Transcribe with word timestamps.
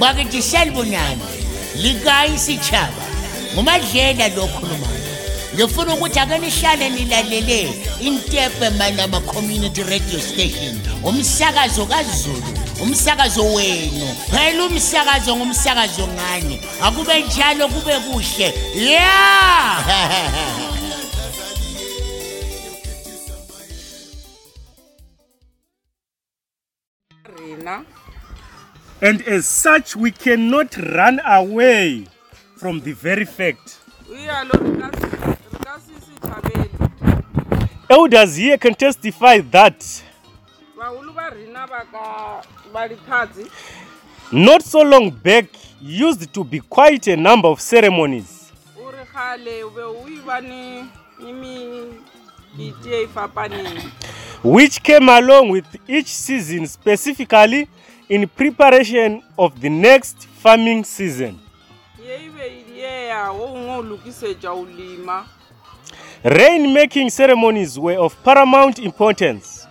Bakit 0.00 0.28
iselbunani 0.34 1.24
lika 1.80 2.26
isitshaba 2.28 3.02
ngumadlela 3.54 4.28
lo 4.36 4.44
khulumayo 4.52 5.04
ngifuna 5.56 5.94
ukuthi 5.96 6.18
ake 6.20 6.38
nihlale 6.38 6.86
nilalele 6.90 7.60
intepe 8.00 8.70
malama 8.78 9.20
community 9.24 9.82
radio 9.82 10.20
station 10.20 10.76
umsakazo 11.02 11.86
kaZulu 11.88 12.50
umsakazo 12.84 13.44
wenu 13.56 14.06
phela 14.30 14.64
umsakazo 14.68 15.36
ngumsakazo 15.36 16.04
ngani 16.14 16.60
akube 16.84 17.16
njalo 17.24 17.68
kube 17.72 17.92
kuhle 18.04 18.48
yeah 18.74 20.62
And 29.02 29.20
as 29.28 29.44
such, 29.46 29.94
we 29.94 30.10
cannot 30.10 30.74
run 30.78 31.20
away 31.26 32.06
from 32.56 32.80
the 32.80 32.92
very 32.92 33.26
fact. 33.26 33.78
Elders 37.90 38.36
here 38.36 38.56
can 38.56 38.74
testify 38.74 39.38
that 39.50 40.02
not 44.32 44.62
so 44.62 44.80
long 44.80 45.10
back 45.10 45.46
used 45.80 46.32
to 46.32 46.42
be 46.42 46.60
quite 46.60 47.06
a 47.06 47.16
number 47.16 47.48
of 47.48 47.60
ceremonies. 47.60 48.50
which 54.46 54.80
came 54.80 55.08
along 55.08 55.48
with 55.48 55.66
each 55.90 56.06
season 56.06 56.66
specifically 56.68 57.68
in 58.08 58.28
preparation 58.28 59.20
of 59.36 59.60
the 59.60 59.68
next 59.68 60.22
farming 60.26 60.84
season 60.84 61.36
rain 66.22 66.72
making 66.72 67.10
ceremonies 67.10 67.76
were 67.76 67.94
of 67.98 68.22
paramount 68.22 68.78
importance 68.78 69.66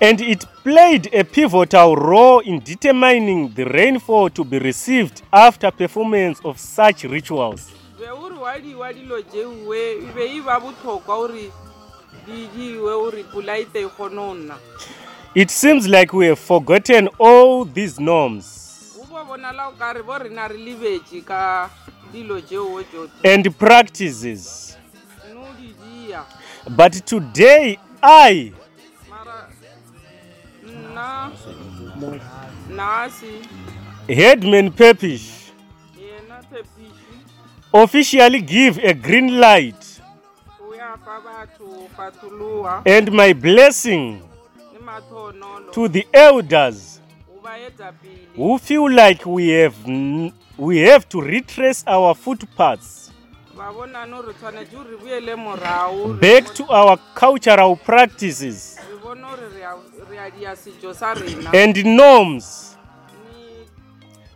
and 0.00 0.20
it 0.20 0.46
played 0.62 1.12
a 1.12 1.24
pivotal 1.24 1.96
role 1.96 2.38
in 2.40 2.60
determining 2.60 3.52
the 3.54 3.64
rainfall 3.64 4.30
to 4.30 4.44
be 4.44 4.60
received 4.60 5.22
after 5.32 5.68
performance 5.72 6.40
of 6.44 6.60
such 6.60 7.02
rituals 7.04 7.72
ubhidiwe 12.32 12.94
uripulayite 12.94 13.80
ikhonona 13.82 14.56
it 15.34 15.48
seems 15.50 15.86
like 15.86 16.16
we 16.16 16.26
have 16.26 16.40
forgotten 16.40 17.08
all 17.20 17.64
these 17.74 18.02
norms 18.02 18.64
ubo 19.02 19.24
bona 19.24 19.52
la 19.52 19.68
ukari 19.68 20.02
bo 20.02 20.18
rina 20.18 20.48
ri 20.48 20.58
libeji 20.58 21.22
ka 21.22 21.70
dilo 22.12 22.40
je 22.40 22.58
wo 22.58 22.82
jo 22.92 23.08
and 23.24 23.50
practices 23.50 24.76
no 25.34 25.42
didia 25.60 26.24
but 26.68 27.04
today 27.04 27.78
i 28.02 28.52
mara 29.10 29.42
na 30.94 31.30
nasi 32.76 33.26
headman 34.06 34.70
pepish 34.70 35.30
yena 36.00 36.42
pepish 36.42 36.98
officially 37.72 38.40
give 38.42 38.80
a 38.90 38.94
green 38.94 39.40
light 39.40 39.74
and 42.84 43.10
my 43.12 43.32
blessing 43.32 44.22
to 45.72 45.88
the 45.88 46.06
elders 46.12 47.00
who 48.34 48.58
feel 48.58 48.90
like 48.90 49.24
we 49.26 49.48
have, 49.48 49.76
we 50.56 50.78
have 50.78 51.08
to 51.08 51.20
retrace 51.20 51.84
our 51.86 52.14
footpaths 52.14 53.10
back 53.56 56.44
to 56.54 56.66
our 56.70 56.96
cultural 57.14 57.76
practices 57.76 58.78
and 61.52 61.84
norms 61.96 62.76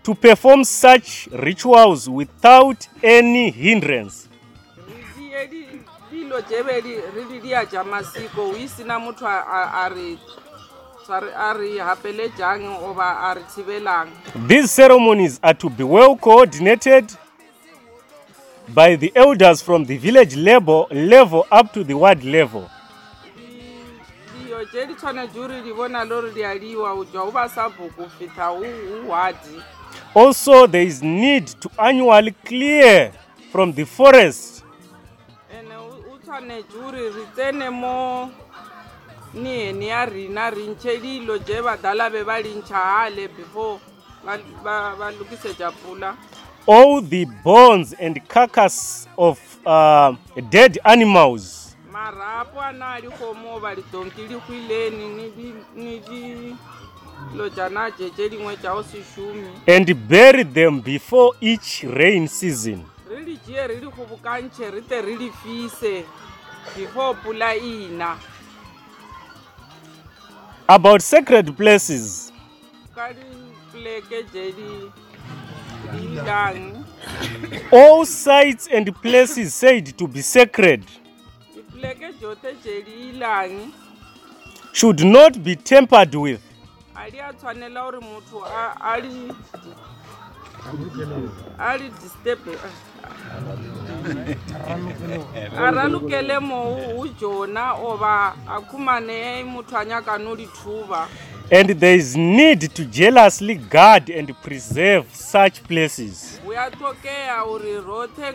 to 0.02 0.14
perform 0.16 0.64
such 0.64 1.28
rituals 1.32 2.08
without 2.08 2.88
any 3.04 3.50
hindrance. 3.50 4.28
ndojeve 6.32 6.80
riri 6.80 7.40
liya 7.40 7.64
ja 7.64 7.84
masiko 7.84 8.48
uisina 8.48 8.98
muthu 8.98 9.26
ari 11.40 11.78
hapele 11.78 12.28
jangi 12.38 12.66
ova 12.88 13.20
ari 13.20 13.42
thivelanga 13.54 14.10
these 14.46 14.76
ceremonies 14.82 15.38
are 15.42 15.54
to 15.58 15.68
be 15.68 15.84
well 15.84 16.16
coordinated 16.16 17.04
by 18.74 18.96
the 18.96 19.06
elders 19.14 19.62
from 19.64 19.84
the 19.86 19.96
village 19.96 20.36
labor 20.36 20.86
level 20.90 21.44
up 21.60 21.72
to 21.72 21.84
the 21.84 21.94
ward 21.94 22.24
level 22.24 22.64
liyo 24.44 24.64
je 24.64 24.86
li 24.86 24.94
tshwane 24.94 25.28
juri 25.28 25.60
li 25.60 25.72
vona 25.72 26.04
lori 26.04 26.30
lialiwa 26.30 26.94
ujwa 26.94 27.24
u 27.24 27.30
vasabuku 27.30 28.10
fitha 28.18 28.52
u 28.52 28.64
wadi 29.08 29.62
also 30.14 30.66
there 30.68 30.84
is 30.84 31.02
need 31.02 31.46
to 31.60 31.70
annually 31.78 32.34
clear 32.44 33.10
from 33.52 33.72
the 33.74 33.84
forest 33.86 34.61
tisa 36.32 36.40
nejuri 36.40 37.08
ri 37.10 37.24
tsene 37.34 37.70
mo 37.70 38.30
niheni 39.34 39.88
ya 39.88 40.04
rina 40.04 40.50
rintshe 40.50 40.96
lilo 40.96 41.38
je 41.38 41.60
vadala 41.60 42.08
ve 42.10 42.22
va 42.22 42.38
lintsha 42.40 42.74
hale 42.76 43.28
before 43.28 43.78
va 44.24 45.10
lukise 45.18 45.52
dya 45.58 45.70
pfula 45.70 46.14
all 46.66 47.02
the 47.02 47.26
bones 47.44 47.92
and 48.00 48.18
carcas 48.28 49.06
of 49.18 49.38
uh, 49.66 50.14
dead 50.50 50.78
animals 50.84 51.76
marhapu 51.92 52.60
ana 52.60 52.86
ali 52.90 53.08
khomo 53.08 53.58
va 53.58 53.74
ri 53.74 53.82
donki 53.92 54.22
li 54.22 54.34
kwileni 54.34 55.32
ni 55.74 56.00
li 56.10 56.56
lojana 57.36 57.90
jeje 57.90 58.28
lin'we 58.28 58.56
jawo 58.62 58.82
swixumi 58.82 59.48
and 59.66 59.94
bury 60.08 60.44
them 60.44 60.80
before 60.82 61.32
each 61.40 61.82
rain 61.84 62.28
season 62.28 62.84
re 63.14 63.24
di 63.24 63.36
jee 63.46 63.66
re 63.68 63.76
di 63.80 63.86
kgobokantšhe 63.92 64.70
re 64.72 64.80
tle 64.88 65.00
re 65.04 65.16
di 65.20 65.28
fise 65.40 66.04
before 66.76 67.16
pula 67.22 67.54
ina 67.56 68.16
about 70.68 71.00
sacred 71.02 71.52
places 71.56 72.32
ka 72.94 73.12
dipoleke 73.12 74.22
je 74.32 74.44
di 74.52 74.90
ikang 76.04 76.84
all 77.72 78.06
sites 78.06 78.68
and 78.72 78.92
places 79.02 79.54
said 79.60 79.92
to 79.98 80.06
be 80.08 80.22
sacred 80.22 80.84
dipoleke 81.54 82.08
jote 82.20 82.48
je 82.64 82.80
di 82.88 82.92
ilang 83.10 83.58
should 84.72 85.00
not 85.04 85.38
be 85.44 85.56
tempered 85.56 86.14
with 86.14 86.40
a 86.96 87.10
di 87.10 87.18
a 87.20 87.32
tshwanela 87.32 87.82
gore 87.90 88.00
motho 88.08 88.44
a 88.80 89.00
di 89.00 89.32
a 91.58 91.76
le 91.76 91.90
distebe 92.02 92.50
a 92.60 93.08
ah. 95.58 95.70
ralokele 95.70 96.38
mo 96.38 96.76
o 96.98 97.08
jona 97.20 97.72
oba 97.74 98.34
a 98.46 98.60
khumane 98.60 99.44
motho 99.44 99.76
a 99.76 99.84
nyakano 99.84 100.36
dithuba 100.36 101.08
and 101.50 101.70
there 101.80 101.96
is 101.96 102.16
need 102.16 102.60
to 102.74 102.84
jealously 102.84 103.54
guard 103.56 104.08
and 104.10 104.34
preserve 104.42 105.04
such 105.14 105.60
places 105.64 106.40
go 106.46 106.52
ya 106.54 106.70
tlokeya 106.70 107.44
gore 107.44 107.80
rothe 107.86 108.30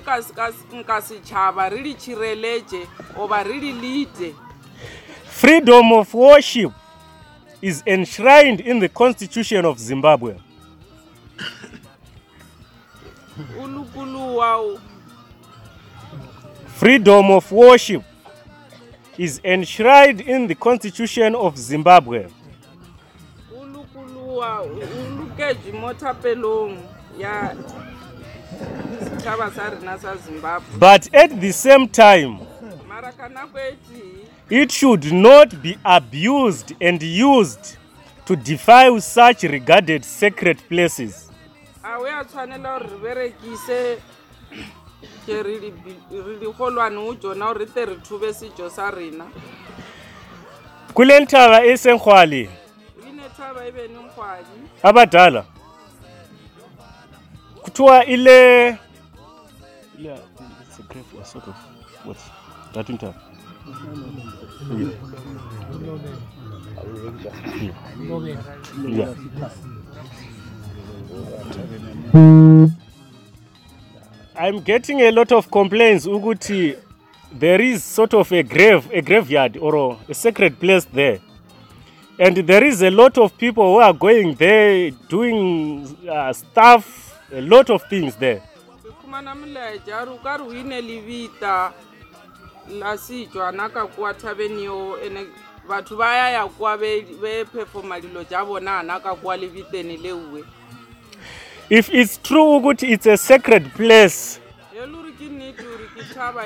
nka 0.86 1.02
setšhaba 1.02 1.70
re 1.70 1.82
di 1.84 1.94
tšhireletše 1.94 2.88
oba 3.18 3.44
re 3.44 3.60
di 3.60 3.72
lede 3.72 4.36
freedom 5.30 5.92
of 5.92 6.14
worship 6.14 6.72
is 7.62 7.84
enshrined 7.86 8.60
in 8.60 8.80
the 8.80 8.90
constitution 8.90 9.66
of 9.66 9.78
zimbabwe 9.78 10.36
unukuluwawo 13.64 14.80
freedom 16.80 17.32
of 17.32 17.52
worship 17.52 18.02
is 19.18 19.40
enshrined 19.44 20.22
in 20.22 20.48
the 20.48 20.56
constitution 20.56 21.36
of 21.36 21.56
zimbabwe 21.58 22.28
unukuluwawo 23.62 24.66
ulukezvi 25.18 25.72
motapelong 25.72 26.78
ya 27.20 27.56
sichava 29.18 29.52
sarina 29.52 30.00
sazimbabwe 30.00 30.68
but 30.78 31.16
at 31.16 31.32
the 31.40 31.54
same 31.54 31.88
time 31.88 32.38
mara 32.90 33.12
kana 33.12 33.48
kwechi 33.48 34.04
it 34.50 34.72
should 34.72 35.06
not 35.06 35.54
be 35.56 35.78
abused 35.84 36.76
and 36.86 37.04
used 37.04 37.78
to 38.26 38.36
defile 38.36 39.02
such 39.02 39.44
regarded 39.44 40.04
sacred 40.04 40.58
places 40.70 41.27
ga 41.88 42.00
o 42.00 42.08
ya 42.08 42.24
tshwanela 42.24 42.80
gore 42.80 42.90
re 42.90 43.00
berekise 43.02 44.00
ke 45.26 45.44
re 45.44 45.72
digolwane 46.40 46.98
o 47.00 47.14
jona 47.16 47.48
gore 47.48 47.66
tle 47.66 47.86
re 47.86 47.96
thube 48.04 48.28
sejo 48.34 48.70
sa 48.70 48.92
rena 48.92 49.24
kuleng 50.94 51.28
thaba 51.28 51.64
e 51.66 51.78
seng 51.78 51.98
gwale 52.00 52.50
ine 53.10 53.24
thaba 53.38 53.64
e 53.68 53.72
beneng 53.72 54.10
gwadi 54.16 54.58
a 54.84 54.92
badala 54.94 55.46
kuthiwa 57.64 58.04
e 58.06 58.14
ile 58.14 58.78
Yeah 59.98 60.18
i'm 74.40 74.60
getting 74.64 75.00
a 75.02 75.12
lot 75.12 75.32
of 75.36 75.48
complaints 75.50 76.06
ukuthi 76.06 76.76
there 77.40 77.60
is 77.70 77.84
sort 77.96 78.14
of 78.14 78.32
a 78.32 78.44
grave 78.44 78.84
a 78.94 79.02
graveyard 79.02 79.58
or 79.62 79.98
a 80.10 80.14
sacred 80.14 80.56
place 80.60 80.86
there 80.94 81.20
and 82.20 82.38
there 82.48 82.64
is 82.68 82.82
a 82.84 82.90
lot 82.92 83.18
of 83.22 83.34
people 83.38 83.64
who 83.74 83.80
are 83.80 83.94
going 83.94 84.34
there 84.36 84.92
doing 85.10 85.78
uh, 86.10 86.32
stuff 86.34 87.14
a 87.34 87.42
lot 87.42 87.70
of 87.74 87.84
things 87.90 88.16
there 88.18 88.42
kumana 89.02 89.36
mleja 89.36 89.98
ari 89.98 90.12
ukari 90.12 90.44
uine 90.44 90.82
livita 90.82 91.74
lasijwana 92.80 93.70
kakuwa 93.70 94.14
thaveniyo 94.14 95.02
ene 95.06 95.26
vathu 95.68 95.96
vayaya 95.98 96.46
kuwa 96.46 96.78
vepefoma 97.22 98.00
lilo 98.00 98.24
ja 98.24 98.44
vona 98.44 98.72
hana 98.72 99.00
kakuwa 99.00 99.38
liviteni 99.38 99.98
leuwe 99.98 100.44
if 101.70 101.90
it's 101.94 102.18
true 102.24 102.60
ukuthi 102.60 102.92
it's 102.92 103.06
a 103.06 103.18
sacred 103.18 103.72
place 103.74 104.40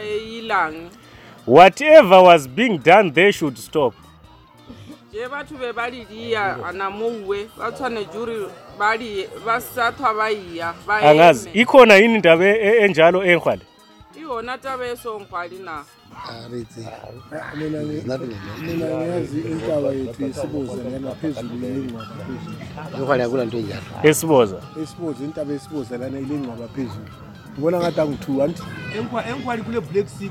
e 0.02 0.52
whatever 1.46 2.22
was 2.24 2.48
being 2.48 2.78
done 2.80 3.12
they 3.12 3.32
should 3.32 3.56
stop 3.58 3.94
je 5.14 5.28
batho 5.28 5.58
be 5.58 5.72
ba 5.74 5.90
lediya 5.90 6.58
ana 6.70 6.90
mouwe 6.90 7.48
ba 7.58 7.72
tshwanetse 7.72 8.18
ore 8.18 8.36
ba 9.46 9.62
sa 9.62 9.92
thwa 9.92 10.14
ba 10.14 10.32
iya 10.32 10.74
ba 10.88 11.34
ikhona 11.54 11.96
yini 11.96 12.18
ndaba 12.18 12.46
e, 12.46 12.54
e, 12.70 12.86
e 12.86 12.88
njalo 12.88 13.24
engwale 13.26 13.62
ihona 14.18 14.58
tava 14.58 14.86
yesongwali 14.88 15.60
na 15.60 15.84
enkwali 29.28 29.64
kule 29.64 29.82
black 29.82 30.08
sea 30.10 30.30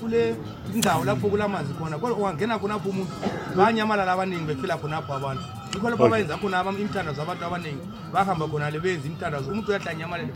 kule 0.00 0.36
ndawo 0.74 1.04
lapho 1.04 1.28
kulamazi 1.28 1.72
khona 1.74 1.98
kodwa 1.98 2.16
ungangena 2.18 2.58
khonapho 2.58 2.88
umuntu 2.88 3.12
banyamalala 3.56 4.12
abaningi 4.12 4.44
befila 4.44 4.76
khonapho 4.78 5.12
abantu 5.14 5.42
yikho 5.74 5.90
lapho 5.90 6.04
abayenza 6.06 6.36
khona 6.38 6.62
imithandazo 6.80 7.22
abantu 7.22 7.42
abaningi 7.44 7.86
bahamba 8.12 8.44
khona 8.48 8.70
le 8.70 8.78
benza 8.80 9.06
imithandazo 9.08 9.48
umuntu 9.50 9.68
uyahlanyamalela 9.72 10.32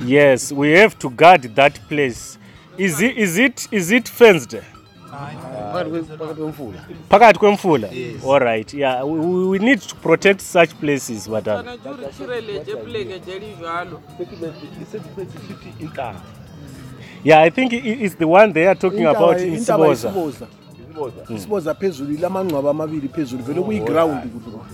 Yes, 0.00 0.52
we 0.52 0.70
have 0.72 0.98
to 0.98 1.10
guard 1.10 1.42
that 1.56 1.74
place. 1.88 2.38
Is 2.76 3.00
it, 3.00 3.16
is 3.16 3.38
it, 3.38 3.68
is 3.70 3.90
it 3.90 4.08
fenced? 4.08 4.50
Phakathi 7.10 7.38
kwemfula. 7.38 7.88
Yes. 7.92 8.22
All 8.22 8.38
right. 8.40 8.72
Yeah, 8.72 9.02
we, 9.04 9.46
we 9.46 9.58
need 9.58 9.80
to 9.80 9.94
protect 9.96 10.40
such 10.40 10.70
places 10.78 11.28
madam. 11.28 11.66
Yeah, 17.24 17.40
I 17.40 17.50
think 17.50 17.72
it's 17.72 18.14
the 18.14 18.28
one 18.28 18.52
they 18.52 18.66
are 18.66 18.76
talking 18.76 19.04
about 19.06 19.40
in 19.40 19.54
Siboza. 19.54 20.12
Siboza 21.26 21.74
hmm. 21.74 21.80
phezulu 21.80 22.12
ilamangcwaba 22.14 22.70
amabili 22.70 23.08
phezulu 23.08 23.42
vele 23.42 23.60
kuyi 23.60 23.80
ground 23.80 24.20
oh, 24.34 24.64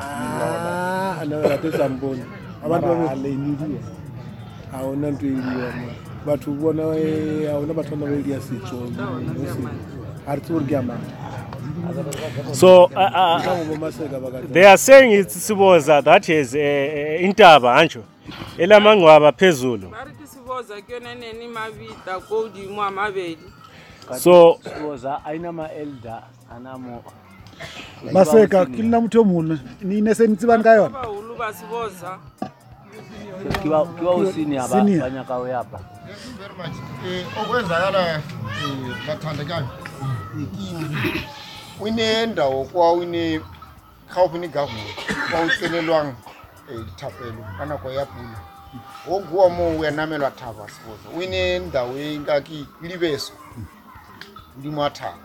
aaatezambona 0.00 2.22
ah, 2.62 2.66
abantu 2.66 2.86
bangalenyiliwa 2.88 3.80
awona 4.76 5.10
nto 5.10 5.26
eyiliwa 5.26 5.70
ma 5.78 5.84
bathu 6.26 6.48
bona 6.60 6.82
awona 7.52 7.72
bathu 7.78 7.92
bana 7.96 8.12
beliya 8.12 8.40
sitso 8.40 8.76
artsurgama 10.26 10.96
so 12.52 12.90
they 14.52 14.68
are 14.68 14.78
saying 14.78 15.12
its 15.20 15.46
siboza 15.46 16.02
that 16.02 16.28
is 16.28 16.54
eh, 16.54 16.92
eh, 16.98 17.22
intaba 17.22 17.74
anjo 17.74 18.02
elamangcwaba 18.58 19.32
phezulu 19.32 19.90
so 24.18 24.60
ainama 25.24 25.70
elder 25.72 26.22
anamo 26.56 27.02
maseka 28.12 28.66
ke 28.68 28.82
nna 28.84 28.96
motho 29.00 29.22
mone 29.30 29.54
ne 29.86 29.94
ine 29.98 30.12
se 30.14 30.24
ntse 30.26 30.46
bane 30.46 30.62
ka 30.66 30.72
yone 30.78 30.98
eh, 37.06 37.40
okwenzakala 37.40 38.02
bathandekayo 39.06 39.68
eh, 40.38 41.20
uneendawo 41.80 42.64
kwa 42.64 42.92
unekhaufini 42.92 44.48
gavuna 44.48 44.90
kwa 45.30 45.40
utselelwanga 45.42 46.14
eh, 46.70 46.84
thapelo 46.96 47.42
kanako 47.58 47.90
ya 47.92 48.06
pula 48.06 48.38
ngokuwa 49.08 49.48
mo 49.50 49.64
uyanamelwa 49.78 50.30
thaba 50.30 50.64
sibuza 50.70 51.08
uneendawo 51.26 51.98
engaki 51.98 52.66
libeso 52.82 53.32
ndimwathaba 54.58 55.24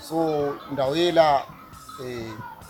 so 0.00 0.48
ndhawu 0.72 0.96
yela 0.96 1.42
eh, 2.04 2.26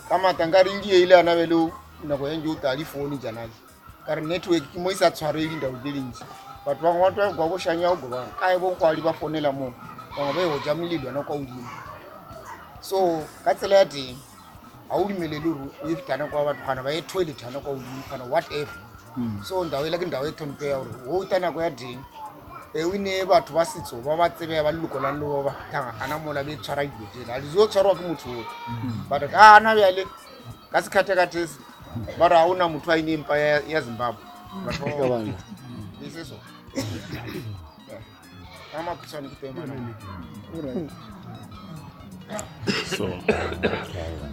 kamata 0.09 0.45
nkari 0.45 0.73
ndi 0.73 0.89
yeile 0.89 1.19
ana 1.19 1.35
velo 1.35 1.71
nako 2.03 2.29
yanje 2.29 2.47
utali 2.47 2.85
foni 2.85 3.17
janaji 3.17 3.59
kari 4.05 4.25
network 4.25 4.71
kimo 4.71 4.91
isa 4.91 5.11
tshwareli 5.11 5.55
ndhawu 5.55 5.77
yelinji 5.83 6.23
vatu 6.65 6.81
vanwe 6.81 7.01
vatu 7.01 7.21
vagwa 7.21 7.47
voxanya 7.47 7.91
ugova 7.91 8.25
kaye 8.39 8.57
vonkwali 8.57 9.01
va 9.01 9.13
fonela 9.13 9.51
mo 9.51 9.73
vanwe 10.17 10.33
va 10.33 10.41
yihoja 10.41 10.75
mililwa 10.75 11.11
na 11.11 11.23
kwa 11.23 11.35
ulima 11.35 11.69
e 11.69 12.79
so 12.81 13.23
ka 13.43 13.53
tsela 13.55 13.75
ya 13.75 13.85
ti 13.85 14.17
a 14.89 14.95
wu 14.97 15.07
limeleli 15.07 15.39
ri 15.39 15.51
u 15.51 15.89
yifitana 15.89 16.27
kwa 16.27 16.43
vatu 16.43 16.61
khana 16.65 16.81
va 16.81 16.91
ye 16.91 17.01
toilet 17.01 17.43
ana 17.43 17.59
kwa 17.59 17.71
ulima 17.71 18.03
khana 18.09 18.23
whatever 18.23 18.79
hmm. 19.15 19.43
so 19.43 19.63
ndhawu 19.65 19.85
yela 19.85 19.97
ki 19.97 20.05
ndhawu 20.05 20.25
ya 20.25 20.31
e 20.31 20.33
tlhonipeya 20.33 20.79
uri 20.79 20.89
wo 21.05 21.17
u 21.17 21.25
ta 21.25 21.39
nako 21.39 21.61
ya 21.63 21.69
dini 21.69 22.03
ewine 22.73 23.09
eh, 23.09 23.25
batho 23.27 23.53
ba 23.53 23.65
setso 23.65 23.95
ba 24.01 24.15
ba 24.15 24.29
tsebeya 24.29 24.63
ba 24.63 24.71
leloko 24.71 24.99
lang 24.99 25.19
le 25.19 25.25
boba 25.25 25.51
thaga 25.71 25.93
gana 25.99 26.17
mola 26.19 26.43
be 26.43 26.55
tshwara 26.55 26.83
dilo 26.85 27.07
tsena 27.13 27.33
a 27.33 27.39
dio 27.41 27.67
tshwarwa 27.67 27.93
ke 27.95 28.01
motho 28.03 28.29
otlho 28.29 28.51
mm. 28.67 29.05
bato 29.09 29.25
a 29.25 29.29
ah, 29.33 29.55
ana 29.55 29.75
bjale 29.75 30.03
ka 30.71 30.81
sekgathe 30.81 31.15
ka 31.15 31.25
tese 31.27 31.57
ba 32.19 32.27
re 32.27 32.35
ga 32.35 32.43
ona 32.45 32.67
motho 32.69 32.91
a 32.91 32.97
ine 32.99 33.13
empa 33.13 33.37
ya 33.69 33.81
zimbabwe 33.81 34.21
mm. 34.53 34.65
batoeseso 34.65 36.35
ka 38.71 38.79
mm. 38.79 38.85
makhutshwane 38.85 39.29
ke 39.29 39.35
tema 39.35 39.63
So, 42.97 43.07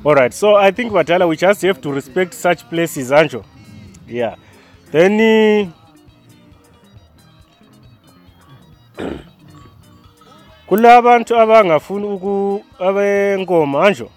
all 0.03 0.14
right. 0.17 0.35
So, 0.35 0.57
I 0.57 0.73
think 0.73 0.91
Batala, 0.91 1.29
we 1.29 1.37
just 1.37 1.62
have 1.62 1.81
to 1.83 1.93
respect 1.93 2.35
such 2.35 2.69
places, 2.69 3.12
Anjo. 3.12 3.45
Yeah. 4.09 4.35
Then, 4.91 5.14
uh, 5.21 5.71
kulabantu 10.66 11.40
abangafuni 11.40 12.06
uku 12.06 12.64
abengoma 12.78 13.87
anjo 13.87 14.11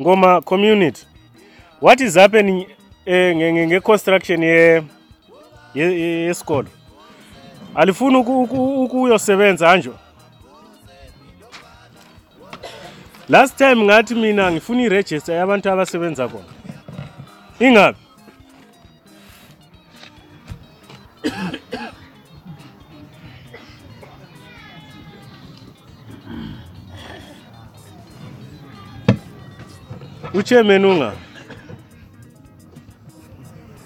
ngoma 0.00 0.40
community 0.40 1.06
what 1.80 2.00
is 2.00 2.14
happening 2.14 2.66
eh, 3.06 3.66
ngeconstruction 3.66 4.42
ye 4.42 4.82
yesikolo 5.74 6.68
alifuni 7.74 8.16
ukuyosebenza 8.84 9.70
anjo 9.70 9.94
last 13.28 13.58
time 13.58 13.76
ngathi 13.76 14.14
mina 14.14 14.52
ngifuna 14.52 14.82
iregister 14.82 15.34
yabantu 15.34 15.70
abasebenza 15.70 16.28
khona 16.28 16.44
ingabi 17.60 17.98
uchairman 30.34 30.84
unga 30.84 31.12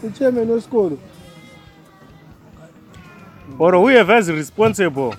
uchairman 0.03 0.51
wesikolo 0.51 0.99
or 3.59 3.75
whoever 3.77 4.19
is 4.19 4.27
responsible 4.29 5.15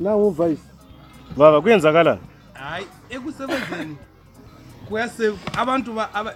nawu 0.00 0.30
vice 0.30 0.62
baba 1.36 1.60
kuyenzakalani 1.60 2.20
hayi 2.52 2.86
ekusebenzeni 3.10 3.96
kuyase 4.88 5.32
abantu 5.58 5.92
ba 5.92 6.34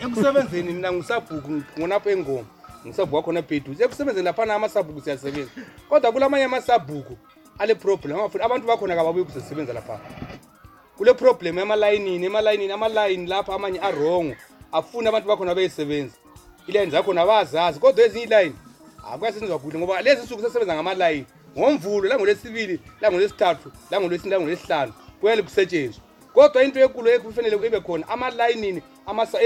ekusebenzeni 0.00 0.72
mina 0.72 0.92
ngusabhuku 0.92 1.62
ngonapho 1.78 2.10
engoma 2.10 2.44
ngusabhuku 2.86 3.16
wakhona 3.16 3.42
peduze 3.42 3.84
ekusebenzeni 3.84 4.24
laphana 4.24 4.54
amasabhuku 4.54 5.00
siyasebenza 5.00 5.50
kodwa 5.88 6.12
kula 6.12 6.28
manye 6.28 6.44
amasabhuku 6.44 7.16
ale 7.58 7.74
problem 7.74 8.18
abantu 8.44 8.66
bakhona 8.66 8.96
kababuye 8.96 9.24
kuzesebenza 9.24 9.72
laphana 9.72 10.00
kule 10.98 11.14
problem 11.14 11.58
emalayinini 11.58 12.26
emalayinini 12.26 12.72
amalayini 12.72 13.26
lapha 13.26 13.54
amanye 13.54 13.78
arongo 13.80 14.34
afuni 14.72 15.08
abantu 15.08 15.28
bakhona 15.28 15.54
bayisebenza 15.54 16.14
iilayini 16.68 16.92
zakhona 16.92 17.26
bazazi 17.26 17.78
kodwa 17.80 18.04
ezinye 18.04 18.24
iilayini 18.24 18.54
akuyasetshenziswa 19.12 19.58
kuhle 19.58 19.78
ngoba 19.78 20.02
lezi 20.02 20.22
nsuku 20.22 20.42
sisebenza 20.42 20.74
ngamalayini 20.74 21.26
ngomvulo 21.58 22.08
langolwesibili 22.08 22.80
langolwesithathu 23.00 23.72
langolwesini 23.90 24.30
langolwesihlanu 24.30 24.92
kuyele 25.20 25.42
kusetshenzwa 25.42 26.02
kodwa 26.34 26.64
into 26.64 26.80
ekulo 26.80 27.10
ekufanele 27.14 27.56
ibe 27.66 27.80
khona 27.80 28.08
amalayinini 28.08 28.82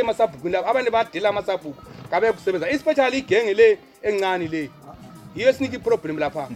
emasabhukwini 0.00 0.52
lapo 0.56 0.70
abantu 0.70 0.90
badela 0.90 1.28
amasabhuku 1.28 1.82
ngabe 2.08 2.32
kusebenza 2.32 2.70
ispeciali 2.70 3.18
igenge 3.18 3.54
le 3.54 3.78
encane 4.02 4.48
le 4.48 4.70
yiyo 5.36 5.50
esinika 5.50 5.76
iproblem 5.76 6.18
lapha 6.18 6.48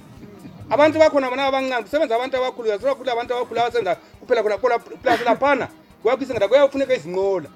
abantu 0.70 0.98
bakhona 0.98 1.30
bona 1.30 1.44
abancane 1.46 1.82
kusebenza 1.82 2.16
abantu 2.16 2.36
abakhulu 2.36 2.68
kaziwakhulu 2.68 3.10
abantu 3.10 3.34
abakhulu 3.34 3.60
abasebenza 3.60 3.96
kuphela 4.24 4.42
khona 4.42 4.58
kola 4.58 4.78
plaza 5.02 5.24
laphana 5.24 5.66
kuyakwisingatha 6.02 6.48
kuyafuneka 6.48 6.94
izinqola 6.96 7.48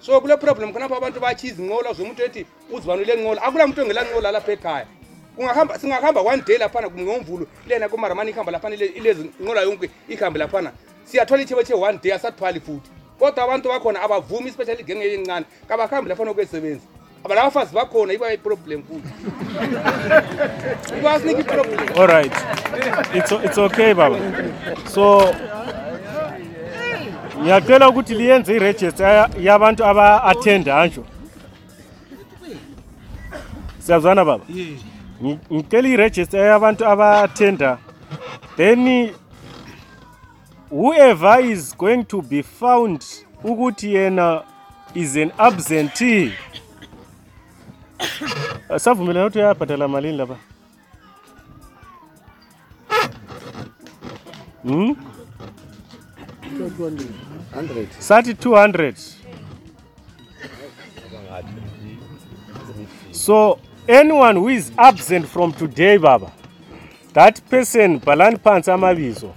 so 0.00 0.20
kule 0.20 0.36
problem 0.36 0.72
khonapho 0.72 0.94
abantu 0.96 1.20
batshiya 1.20 1.52
izinqola 1.52 1.90
zomuntu 1.98 2.20
ethi 2.26 2.42
uzibanule 2.74 3.14
nqola 3.20 3.40
akula 3.42 3.66
muntu 3.66 3.80
ongela 3.82 4.02
nqola 4.04 4.32
lapha 4.32 4.52
ekhaya 4.52 4.86
singahamba 5.80 6.20
one 6.22 6.40
day 6.46 6.58
laphana 6.58 6.88
ngomvulo 6.90 7.46
lena 7.68 7.88
kumaramani 7.88 8.30
ihamba 8.30 8.52
laphana 8.52 8.74
ilezinqola 8.74 9.60
yonke 9.62 9.90
ihambe 10.08 10.38
laphana 10.38 10.72
siyathwala 11.04 11.42
ithebe 11.42 11.64
che 11.64 11.74
one 11.74 11.98
day 12.02 12.12
asathwali 12.12 12.60
futhi 12.60 12.90
kodwa 13.18 13.44
abantu 13.44 13.68
bakhona 13.68 14.00
abavumi 14.02 14.48
ispecial 14.48 14.80
igenge 14.80 15.10
yencane 15.12 15.46
kabahambi 15.68 16.08
laphana 16.08 16.30
okuyesebenzi 16.30 16.86
aba 17.24 17.34
lavafazi 17.34 17.74
vakhona 17.74 18.12
yi 18.12 18.18
va 18.18 18.32
iproblem 18.32 18.82
kulu 18.82 19.02
va 21.02 21.20
sinike 21.20 21.42
problem 21.44 21.80
all 21.96 22.06
right 22.06 22.32
it's, 23.14 23.32
it's 23.44 23.58
okay 23.58 23.94
baba 23.94 24.18
so 24.94 25.34
ngiyacela 27.42 27.88
ukuthi 27.88 28.14
liyenze 28.14 28.56
iregist 28.56 29.00
yabantu 29.40 29.84
aba-attend 29.84 30.68
anjo 30.68 31.04
siyazwana 33.78 34.24
baba 34.24 34.44
ngicela 35.52 35.88
iregista 35.88 36.38
yabantu 36.38 36.86
aba-attenda 36.86 37.78
then 38.56 39.10
whoever 40.70 41.40
is 41.44 41.76
going 41.76 42.04
to 42.04 42.22
be 42.22 42.42
found 42.42 43.04
ukuthi 43.44 43.94
yena 43.94 44.42
is 44.94 45.16
an 45.16 45.30
absentee 45.38 46.32
Safu 48.78 49.02
mbele 49.02 49.20
yote 49.20 49.42
hapa 49.42 49.66
tala 49.66 49.88
malinda 49.88 50.26
pa. 50.26 50.36
Hmm? 54.62 54.96
200. 56.58 57.06
3200. 58.00 58.94
So 63.10 63.58
anyone 63.88 64.36
who 64.36 64.48
is 64.48 64.72
absent 64.76 65.26
from 65.26 65.52
today 65.52 65.98
baba, 65.98 66.32
that 67.12 67.40
person 67.50 68.00
balani 68.00 68.36
pansi 68.38 68.70
amabizo. 68.70 69.32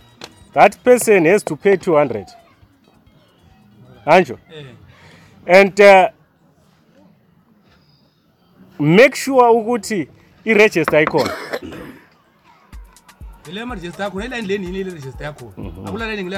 That 0.53 0.81
person 0.83 1.25
has 1.25 1.43
to 1.43 1.55
pay 1.55 1.75
200. 1.77 2.25
Anjo. 4.05 4.37
Eh. 4.53 4.63
And 5.45 5.79
uh, 5.81 6.09
make 8.79 9.15
sure 9.15 9.50
ukuthi 9.51 10.07
i-register 10.46 11.01
ikhona 11.03 11.31
ile 13.50 13.63
register 13.65 14.03
yakhona 14.03 14.25
ilayini 14.25 14.48
leni 14.48 14.79
ile 14.79 14.84
register 14.91 15.34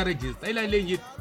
register 0.06 0.50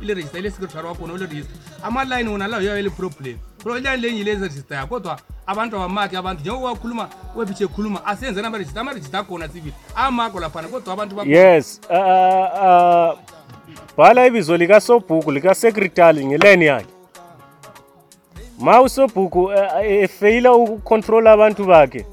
ile 0.03 0.15
register 0.15 0.39
ile 0.41 0.51
secretary 0.51 0.87
register 1.19 1.47
amalayini 1.83 2.31
wona 2.31 2.47
lawo 2.47 2.63
yayo 2.63 2.79
ile 2.81 2.91
problem 2.91 3.37
ilayini 3.79 4.01
lenye 4.03 4.21
ile 4.21 4.35
register 4.35 4.75
yakho 4.75 4.89
kodwa 4.89 5.19
abantu 5.47 5.77
abamaki 5.77 6.17
abantu 6.17 6.43
njengoba 6.43 6.69
wakhuluma 6.69 7.09
webitch 7.37 7.61
ekhuluma 7.61 8.07
asenze 8.07 8.43
namaregister 8.43 8.81
amaregister 8.81 9.21
akhona 9.21 9.49
sivile 9.49 9.75
amako 9.97 10.41
laphana 10.41 10.69
kodwa 10.69 10.93
abantu 10.95 11.17
yes 11.29 11.81
uh, 11.91 11.97
uh, 11.97 12.01
uh, 12.01 13.19
bhala 13.97 14.27
ibizo 14.27 14.57
likasobhuku 14.57 15.33
likasekretary 15.33 16.27
ngeleni 16.27 16.65
yakhe 16.67 16.98
mawusobhuku 18.61 19.51
efeyila 20.03 20.51
eh, 20.51 20.57
eh, 20.57 20.63
ukucontrola 20.63 21.33
abantu 21.33 21.65
bakhe 21.65 22.07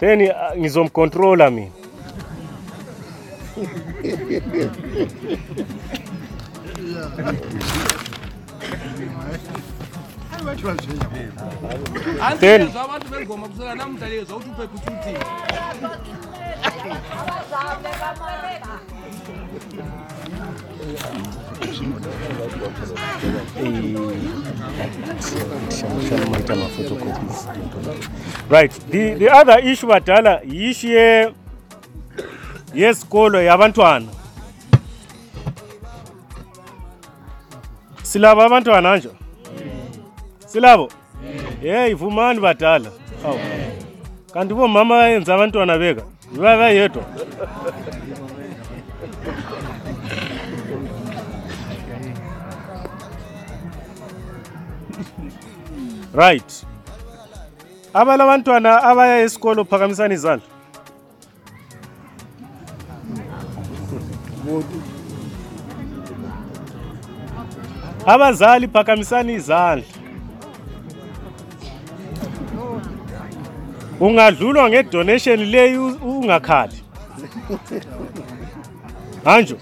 then 0.00 0.30
ah, 0.30 0.56
ngizomcontrola 0.56 1.50
mina 1.50 1.70
then 12.40 12.62
abantu 12.84 13.06
bengoma 13.10 13.48
kusela 13.48 13.74
namdlali 13.74 14.16
yezwa 14.18 14.36
ukuthi 14.36 14.60
uphepha 14.60 14.74
uthi 14.74 16.12
uthini 16.12 16.14
right 28.48 28.72
the, 28.90 29.14
the 29.18 29.28
other 29.30 29.58
issue 29.58 29.86
badala 29.86 30.40
yishi 30.44 30.94
yesikolo 32.74 33.42
yabantwana 33.42 34.06
silabo 38.02 38.42
abantwana 38.42 38.96
nje 38.96 39.10
silabo 40.46 40.88
yeyi 41.62 41.94
vumani 41.94 42.40
badala 42.40 42.90
awu 43.26 43.40
kanti 44.34 44.54
bomama 44.54 44.94
bayenza 44.96 45.34
abantwana 45.34 45.78
beka 45.78 46.02
yibayedwa 46.32 47.02
right 56.18 56.64
abalabantwana 57.94 58.76
abaya 58.90 59.22
esikolo 59.24 59.64
phakamisani 59.64 60.14
izandla 60.14 60.46
abazali 68.06 68.68
phakamisani 68.68 69.32
izandla 69.34 69.84
ungadlulwa 74.00 74.68
ngedonation 74.70 75.38
leyi 75.40 75.78
ungakhali 75.78 76.82
hanjo 79.24 79.56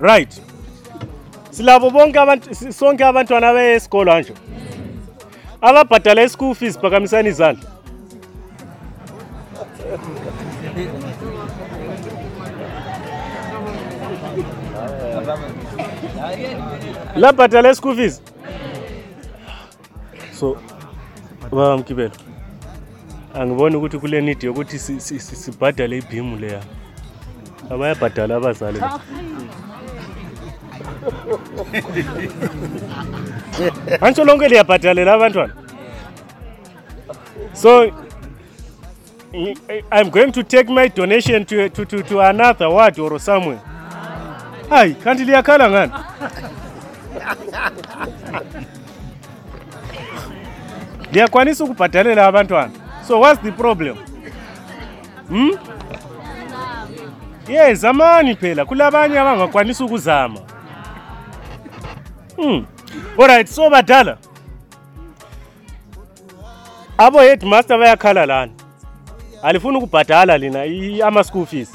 right 0.00 0.42
silabo 1.50 1.90
bonke 1.90 2.20
abantu 2.20 2.72
sonke 2.72 3.04
abantwana 3.04 3.48
abaya 3.48 3.70
esikolo 3.76 4.10
hanjo 4.12 4.34
ababhadala 5.60 6.22
i-school 6.22 6.54
fees 6.54 6.78
phakamisani 6.80 7.28
izandla 7.28 7.64
labhadala 17.16 17.70
i-school 17.70 17.96
fees 17.96 18.22
so 20.40 20.56
baba 21.50 21.76
mkibelo 21.78 22.10
angiboni 23.34 23.76
ukuthi 23.76 23.98
kule 23.98 24.20
need 24.20 24.42
yokuthi 24.44 24.78
sibhadale 25.18 25.98
ibhimu 25.98 26.36
leya 26.36 26.60
abayabhadala 27.70 28.36
abazali 28.36 28.80
antsho 34.00 34.24
lonke 34.24 34.48
liyabhatalela 34.48 35.12
abantwana 35.14 35.52
so 37.52 37.92
i'm 39.92 40.10
going 40.10 40.32
to 40.32 40.42
take 40.42 40.70
my 40.72 40.88
donation 40.88 41.44
to, 41.44 41.68
to, 41.68 41.84
to, 41.84 42.02
to 42.02 42.20
another 42.20 42.66
ward 42.68 42.98
or 43.00 43.18
somewhere 43.20 43.60
hayi 44.70 44.94
kanti 44.94 45.24
liyakhala 45.24 45.70
ngani 45.70 45.92
liyakwanisa 51.12 51.64
ukubhatalela 51.64 52.26
abantwana 52.26 52.70
so 53.08 53.20
what's 53.20 53.42
the 53.42 53.50
problem 53.52 53.96
hmm? 55.28 55.50
ye 57.48 57.74
zamani 57.74 58.34
phela 58.36 58.64
kulabanye 58.64 59.18
abangakwanisi 59.18 59.82
ukuzama 59.84 60.40
hmm. 62.36 62.64
Alright, 63.18 63.48
so 63.48 63.70
badala 63.70 64.18
abo 66.98 67.20
headmaster 67.20 67.78
bayakhala 67.78 68.26
lana 68.26 68.52
alifuni 69.42 69.76
ukubhadala 69.78 70.38
lina 70.38 70.62
ama-school 71.06 71.46
fees 71.46 71.70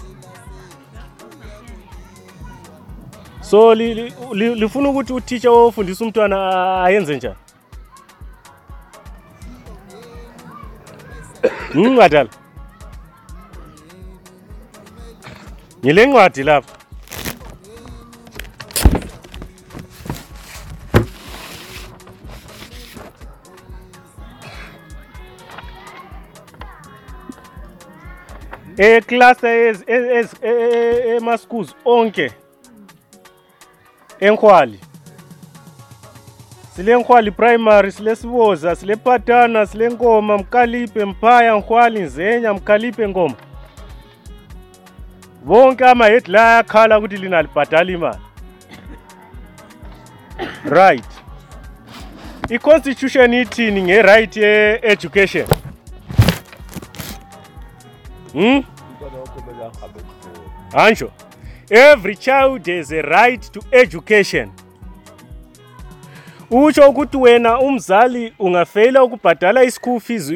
so 3.42 3.76
lifuna 3.76 4.90
ukuthi 4.90 5.14
utitsha 5.14 5.52
ofundisa 5.52 6.06
umntwana 6.06 6.84
ayenze 6.84 7.16
njani 7.16 7.36
hmm, 11.72 11.98
badala 11.98 12.30
ngile 15.82 16.06
ncwadi 16.06 16.44
lapha 16.44 16.83
eklasa 28.78 29.50
eh, 29.52 29.76
emaschools 31.18 31.70
eh, 31.70 31.74
eh, 31.76 31.82
onke 31.86 32.32
enkhwali 34.20 34.80
silenkhwali 36.76 37.32
primary 37.32 37.92
silesiboza 37.92 38.76
silepatana 38.76 39.66
silenkoma 39.66 40.38
mkaliphe 40.38 41.06
mphaya 41.06 41.56
nkhwali 41.56 42.02
nzenya 42.02 42.54
mkaliphe 42.54 43.10
ngoma 43.10 43.36
bonke 45.46 45.86
ama-head 45.86 46.28
la 46.28 46.52
ayakhala 46.54 47.00
ukuthi 47.00 47.18
lina 47.18 47.42
libhadala 47.42 47.92
imali 47.92 48.20
right 50.72 51.06
i-constitution 52.50 53.34
ithini 53.34 53.82
nge-right 53.84 54.38
ye-education 54.38 55.48
Hmm? 58.34 58.62
every 61.70 62.16
child 62.16 62.66
has 62.66 62.92
a 62.92 63.02
right 63.02 63.42
to 63.52 63.62
education. 63.72 64.52
Utsho 66.50 66.90
ukuthi 66.90 67.18
wena 67.18 67.60
umzali 67.60 68.34
ungafeyila 68.40 69.04
ukubhadala 69.04 69.64
ischool 69.64 70.00
fees 70.00 70.34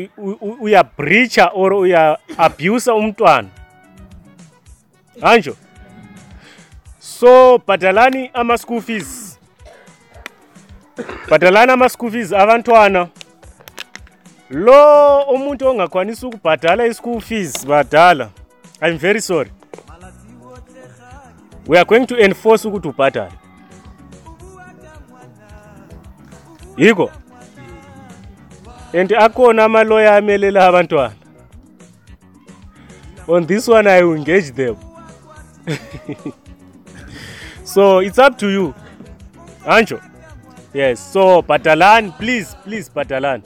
uyabreacha 0.59 1.51
or 1.53 1.73
uya 1.73 2.17
abusa 2.37 2.93
umntwana 2.93 3.47
anjo 5.21 5.55
so 6.99 7.57
bhadalani 7.57 8.29
ama-school 8.33 8.81
fees 8.81 9.39
bhadalani 11.29 11.71
ama-school 11.71 12.11
fees 12.11 12.33
abantwana 12.33 13.09
lo 14.49 15.21
umuntu 15.27 15.67
ongakwanisi 15.69 16.25
ukubhadala 16.25 16.87
i-school 16.87 17.19
fees 17.21 17.65
badala 17.67 18.29
i'm 18.87 18.97
very 18.97 19.21
sorry 19.21 19.51
we 21.67 21.77
are 21.77 21.85
going 21.85 22.05
to 22.07 22.15
enforce 22.19 22.67
ukuthi 22.67 22.87
ubhadale 22.89 23.31
yiko 26.77 27.11
and 28.93 29.13
akhona 29.15 29.63
amaloya 29.63 30.15
amelela 30.15 30.67
abantwana 30.67 31.13
on 33.27 33.45
this 33.47 33.67
one 33.69 33.89
i 33.89 34.01
will 34.03 34.15
engage 34.17 34.51
them 34.51 34.75
so 37.73 37.99
it's 38.01 38.17
up 38.17 38.37
to 38.37 38.49
you 38.51 38.73
anjo 39.65 39.99
yes 40.73 41.13
so 41.13 41.41
bhadalani 41.41 42.11
please 42.11 42.55
please 42.63 42.87
bhadalani 42.95 43.43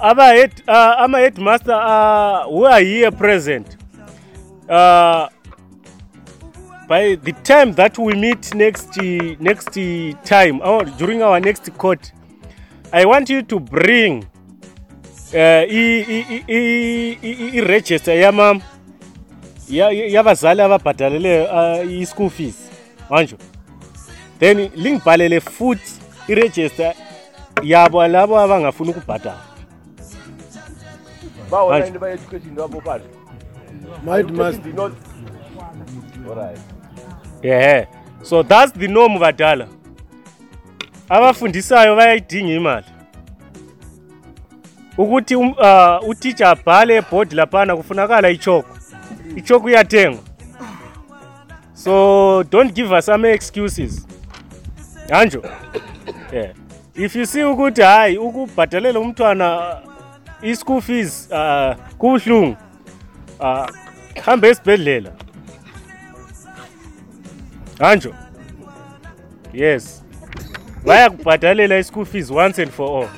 ama 0.00 0.24
head, 0.28 0.52
uh, 0.68 1.00
ama 1.02 1.18
headmaster 1.18 1.74
uh, 1.74 2.48
who 2.50 2.64
are 2.66 2.84
here 2.84 3.10
present 3.10 3.76
uh, 4.68 5.28
by 6.88 7.14
the 7.16 7.32
time 7.42 7.72
that 7.74 7.98
we 7.98 8.12
meet 8.14 8.54
next 8.54 8.96
next 9.40 9.72
time 10.24 10.60
or 10.64 10.84
during 10.98 11.22
our 11.22 11.40
next 11.40 11.68
court 11.76 12.12
i 12.92 13.04
want 13.04 13.28
you 13.28 13.42
to 13.42 13.60
bring 13.60 14.24
uh, 15.32 15.76
iregister 17.54 18.20
yama 18.20 18.60
yabazali 20.10 20.62
ababhatalele 20.62 21.40
uh, 21.42 21.92
i-school 21.92 22.30
fees 22.30 22.70
manje 23.10 23.36
then 24.38 24.70
lingibhalele 24.76 25.40
futhi 25.40 25.92
iregister 26.28 26.94
yabo 27.62 28.06
labo 28.08 28.38
abangafuni 28.40 28.90
ukubhatala 28.90 29.49
bawo 31.50 31.72
abantu 31.74 31.98
bayeducating 31.98 32.56
wabo 32.56 32.80
phandle 32.80 33.10
might 34.06 34.30
must 34.30 34.64
not 34.64 34.92
alright 36.30 36.58
yeah 37.42 37.84
so 38.22 38.42
that's 38.42 38.72
the 38.72 38.88
norm 38.88 39.18
badala 39.18 39.68
abafundisayo 41.08 41.96
bayayidinga 41.96 42.52
imali 42.52 42.86
ukuthi 44.98 45.36
um, 45.36 45.50
uh, 45.58 46.08
utitsha 46.08 46.50
abhale 46.50 46.96
ebhodi 46.96 47.34
laphana 47.36 47.76
kufunakala 47.76 48.28
ichoko 48.30 48.68
ichoko 49.36 49.70
iyathengwa 49.70 50.20
so 51.74 52.44
don't 52.50 52.72
give 52.74 52.96
us 52.96 53.06
some 53.06 53.32
excuses 53.32 54.06
anjo 55.10 55.42
yeah 56.32 56.50
if 56.94 57.16
you 57.16 57.26
see 57.26 57.42
ukuthi 57.44 57.82
hayi 57.82 58.18
ukubhadalela 58.18 59.00
umntwana 59.00 59.80
i-school 60.42 60.80
fees 60.80 61.28
uh 61.32 61.74
kubuhlungu 61.98 62.56
uh 63.40 63.66
hamba 64.22 64.48
esibhedlela 64.48 65.12
Anjo. 67.78 68.14
yes 69.52 70.04
bayakubhadalela 70.86 71.78
i-school 71.78 72.06
fees 72.06 72.30
once 72.30 72.62
and 72.62 72.70
for 72.70 72.88
all 72.88 73.08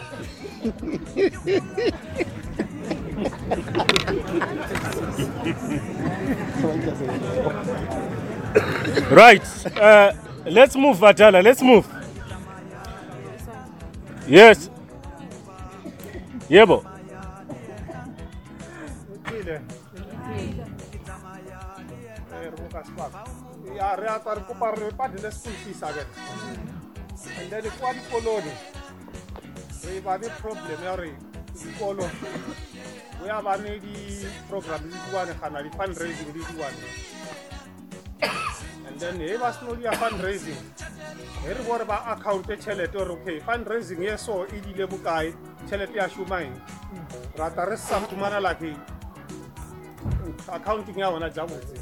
right 9.11 9.43
uh, 9.81 10.13
let's 10.47 10.77
move 10.77 10.99
vatala 11.01 11.43
let's 11.43 11.63
move 11.63 11.87
yes 14.29 14.71
yebo 16.51 16.83
yeah, 16.85 16.92
Ya 23.73 23.97
area 23.97 24.21
ta 24.21 24.35
ri 24.37 24.45
ku 24.45 24.53
pari 24.61 24.93
pa 24.93 25.09
di 25.09 25.17
leswi 25.23 25.55
tiyisakelaka 25.65 26.13
and 27.41 27.49
then 27.49 27.65
ku 27.65 27.81
a 27.89 27.91
dikoloni 27.97 28.53
ri 29.89 29.95
va 30.05 30.19
ni 30.21 30.29
problem 30.45 30.81
ya 33.23 33.39
ba 33.41 33.55
di-program 33.57 34.83
di 34.85 34.91
diwane 35.07 35.33
gana 35.41 35.59
di-fundraising 35.65 36.31
di 36.37 36.43
diwane 36.45 36.85
and 38.85 38.97
then 39.01 39.15
fundraising 40.03 40.61
he 41.47 41.53
re 41.55 41.63
ba 41.89 41.99
account-e 42.13 42.55
tšhelete 42.61 42.99
fundraising 43.47 44.03
ye 44.05 44.15
so 44.21 44.45
e 44.53 44.61
dile 44.61 44.85
bokae 44.91 45.33
tšhelete 45.65 45.97
ya 45.97 46.09
rata 47.41 47.63
resam 47.65 48.03
sa 48.05 48.39
lagi 48.43 48.77
accounting 50.53 50.99
ya 50.99 51.09
bona 51.15 51.31
ja 51.31 51.47
botse 51.47 51.82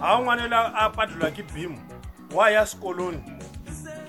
ha 0.00 0.16
un'wana 0.18 0.48
la 0.48 0.60
a 0.74 0.90
padlula 0.90 1.30
ki 1.30 1.42
bim 1.54 1.76
wa 2.34 2.50
ya 2.50 2.66
sikoloni 2.66 3.22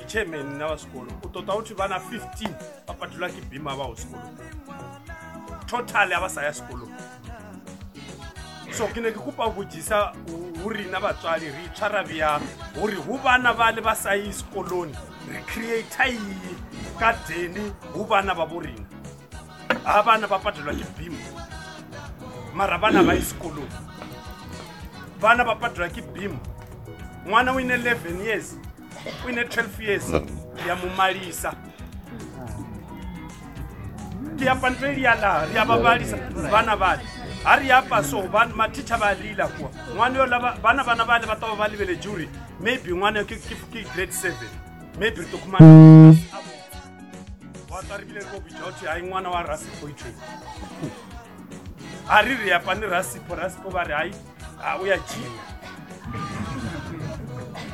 chairman 0.07 0.57
na 0.57 0.67
vaswikolo 0.67 1.11
u 1.23 1.27
tota 1.29 1.55
u 1.55 1.61
thi 1.63 1.73
vana 1.73 1.99
15 1.99 2.49
va 2.87 2.93
padlula 2.93 3.29
ki 3.29 3.41
bim 3.49 3.67
a 3.67 3.75
va 3.75 3.83
hosikolo 3.83 4.21
total 5.67 6.13
a 6.13 6.19
va 6.19 6.29
saya 6.29 6.53
sikolo 6.53 6.87
so 8.71 8.87
ki 8.93 8.99
ne 9.03 9.11
ki 9.11 9.19
kupa 9.19 9.47
vujisa 9.49 10.13
wu 10.63 10.69
ri 10.71 10.85
na 10.91 10.99
vatswari 10.99 11.51
ritshwa 11.55 11.87
ra 11.89 12.03
viya 12.03 12.31
wu 12.79 12.87
ri 12.87 12.95
hu 12.95 13.17
vana 13.23 13.53
va 13.53 13.71
le 13.71 13.81
va 13.81 13.95
sayi 13.95 14.33
sikoloni 14.33 14.93
ri 15.31 15.41
creata 15.43 16.05
yii 16.05 16.55
ka 16.99 17.13
deni 17.27 17.69
hu 17.93 18.03
vana 18.03 18.33
va 18.33 18.45
vo 18.45 18.59
rina 18.59 18.87
ha 19.83 20.01
vana 20.01 20.27
va 20.27 20.39
padlula 20.39 20.73
ki 20.77 20.85
bim 20.99 21.15
mara 22.53 22.77
vana 22.77 23.03
va 23.03 23.13
yi 23.13 23.21
sikoloni 23.21 23.86
vana 25.19 25.43
va 25.43 25.55
padrak 25.59 25.95
beam 26.13 26.37
n'wana 27.25 27.53
wine 27.55 27.73
11 27.73 28.19
years 28.25 28.55
wine 29.25 29.41
12 29.43 29.79
years 29.87 30.11
ya 30.67 30.75
mumalisa 30.75 31.53
ya 34.39 34.55
pandeliya 34.55 35.15
laha 35.15 35.45
ya 35.55 35.65
vavalisa 35.65 36.17
vana 36.51 36.75
vale 36.75 37.01
ha 37.43 37.55
ri 37.55 37.69
yapa 37.69 38.03
so 38.03 38.23
maticha 38.55 38.97
va 38.97 39.13
lila 39.13 39.47
kuwa 39.47 39.69
n'wana 39.95 40.19
yo 40.19 40.25
lava 40.25 40.51
vana 40.61 40.83
vana 40.83 41.03
vale 41.05 41.25
va 41.25 41.35
ta 41.35 41.47
va 41.47 41.55
va 41.55 41.67
livele 41.67 41.95
jury 41.95 42.29
maybe 42.61 42.91
n'wana 42.91 43.23
ki 43.23 43.37
grade 43.95 44.11
7 44.13 44.31
maybe 44.99 45.21
ri 45.21 45.25
tikuma 45.27 45.57
watarivilerikokujoti 47.69 48.85
hayi 48.85 49.03
n'wana 49.03 49.29
wa 49.29 49.43
rasipo 49.43 49.89
i 49.89 49.93
tweni 49.93 50.17
ha 52.07 52.21
ri 52.21 52.35
ri 52.35 52.49
yapa 52.49 52.75
ni 52.75 52.85
rasipo 52.85 53.35
rasipo 53.35 53.69
va 53.69 53.83
ri 53.83 53.93
hayi 53.93 54.13
a 54.63 54.77
o 54.79 54.85
ya 54.87 54.97
jima 54.97 55.39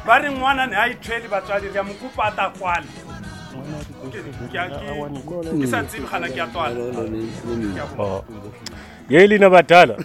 ba 0.06 0.20
re 0.20 0.32
ngwana 0.32 0.66
ne 0.66 0.76
a 0.76 0.88
ithwele 0.88 1.28
batswadi 1.28 1.68
re 1.70 1.80
a 1.80 1.84
mo 1.84 1.94
kopa 1.94 2.24
a 2.24 2.32
ta 2.32 2.50
kwale 2.50 2.88
ke 5.62 5.68
sa 5.68 5.84
tsebe 5.84 6.08
gana 6.12 6.28
ke 6.28 6.42
a 6.42 6.48
twala 6.48 8.24
ye 9.10 9.28
lena 9.28 9.50
batala 9.50 9.96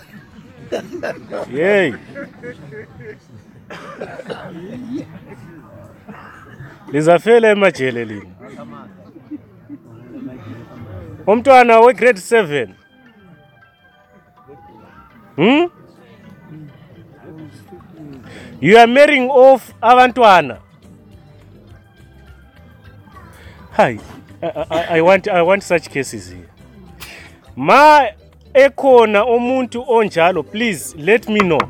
yey 1.52 1.94
lizafela 6.92 7.48
emajele 7.48 8.04
lina 8.04 8.32
umntwana 11.26 11.80
wegrade 11.80 12.20
seven 12.20 12.74
hmm? 15.36 15.77
you 18.60 18.76
are 18.76 18.86
marrying 18.86 19.28
off 19.30 19.72
abantwana 19.80 20.58
hi 23.76 23.98
I, 24.42 24.64
I, 24.70 24.98
I 24.98 25.02
want 25.02 25.28
i 25.28 25.42
want 25.42 25.62
such 25.62 25.88
cases 25.90 26.28
here 26.30 26.48
ma 27.56 28.06
ekhona 28.54 29.24
umuntu 29.26 29.84
onjalo 29.88 30.42
please 30.42 30.96
let 30.98 31.28
me 31.28 31.40
know 31.40 31.60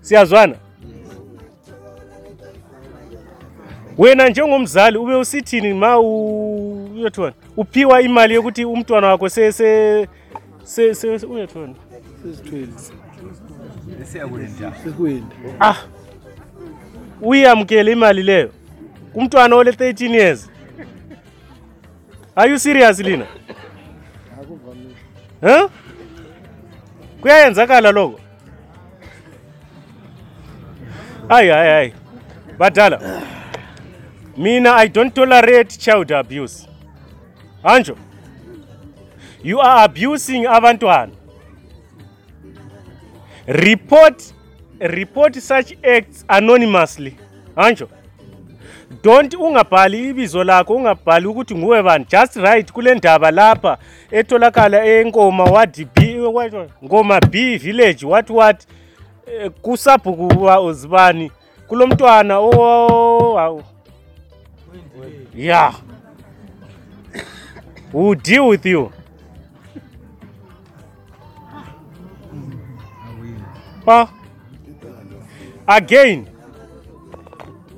siyazwana 0.00 0.54
wena 3.98 4.28
njengomzali 4.28 4.98
ube 4.98 5.14
usithini 5.14 5.74
ma 5.74 5.98
uyethona 5.98 7.32
uphiwa 7.56 8.02
imali 8.02 8.34
yokuthi 8.34 8.64
umntwana 8.64 9.06
wakho 9.08 9.28
se 9.28 9.52
se 9.52 10.06
se 10.94 11.08
uyethona 11.26 11.74
sezithwele 12.22 12.72
Ah, 15.60 15.76
uyamkela 17.22 17.90
imali 17.90 18.22
leyo 18.22 18.52
kumntwana 19.12 19.56
ole 19.56 19.70
13 19.70 20.14
years 20.14 20.50
are 22.36 22.50
you 22.52 22.58
serious 22.58 22.98
lina 22.98 23.26
huh? 25.40 25.70
kuyayenzakala 27.20 27.92
loko 27.92 28.20
Ay 31.28 31.52
ay 31.54 31.68
hayi 31.70 31.92
badala 32.58 33.22
mina 34.36 34.76
i 34.76 34.88
don't 34.88 35.14
tolerate 35.14 35.78
child 35.78 36.12
abuse 36.12 36.68
anjo 37.64 37.96
you 39.44 39.60
are 39.62 39.82
abusing 39.82 40.46
abantwana 40.46 41.12
report 43.50 44.32
report 44.80 45.34
such 45.40 45.74
acts 45.84 46.24
anonymously 46.28 47.16
hanjo 47.56 47.88
don't 49.02 49.34
ungabhali 49.34 50.08
ibizo 50.08 50.44
lakho 50.44 50.74
ungabhali 50.76 51.26
ukuthi 51.26 51.54
nguwe 51.54 51.82
bani 51.82 52.06
just 52.10 52.36
right 52.36 52.72
kule 52.72 52.94
ndaba 52.94 53.30
lapha 53.30 53.78
etholakala 54.10 54.84
enkoma 54.84 55.44
wad 55.44 55.86
b 55.96 56.16
ngoma 56.84 57.20
b 57.20 57.56
village 57.58 58.06
what 58.06 58.30
what 58.30 58.66
eh, 59.42 59.50
kusabhu 59.62 60.14
kuba 60.28 60.60
uzibani 60.60 61.32
kulo 61.66 61.86
mntwana 61.86 62.38
owawu 62.38 63.56
oh, 63.58 63.64
ya 65.36 65.72
who 67.92 68.14
deal 68.14 68.40
with 68.42 68.66
you 68.66 68.90
papa 73.90 74.12
again 75.66 76.28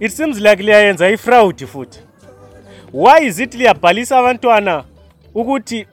it 0.01 0.11
seems 0.13 0.41
like 0.41 0.59
liyayenza 0.63 1.09
ifraud 1.11 1.67
futhi 1.67 2.01
why 2.93 3.27
is 3.27 3.39
it 3.41 3.55
liyabhalisa 3.55 4.19
abantwana 4.19 4.85
ukuthi 5.35 5.87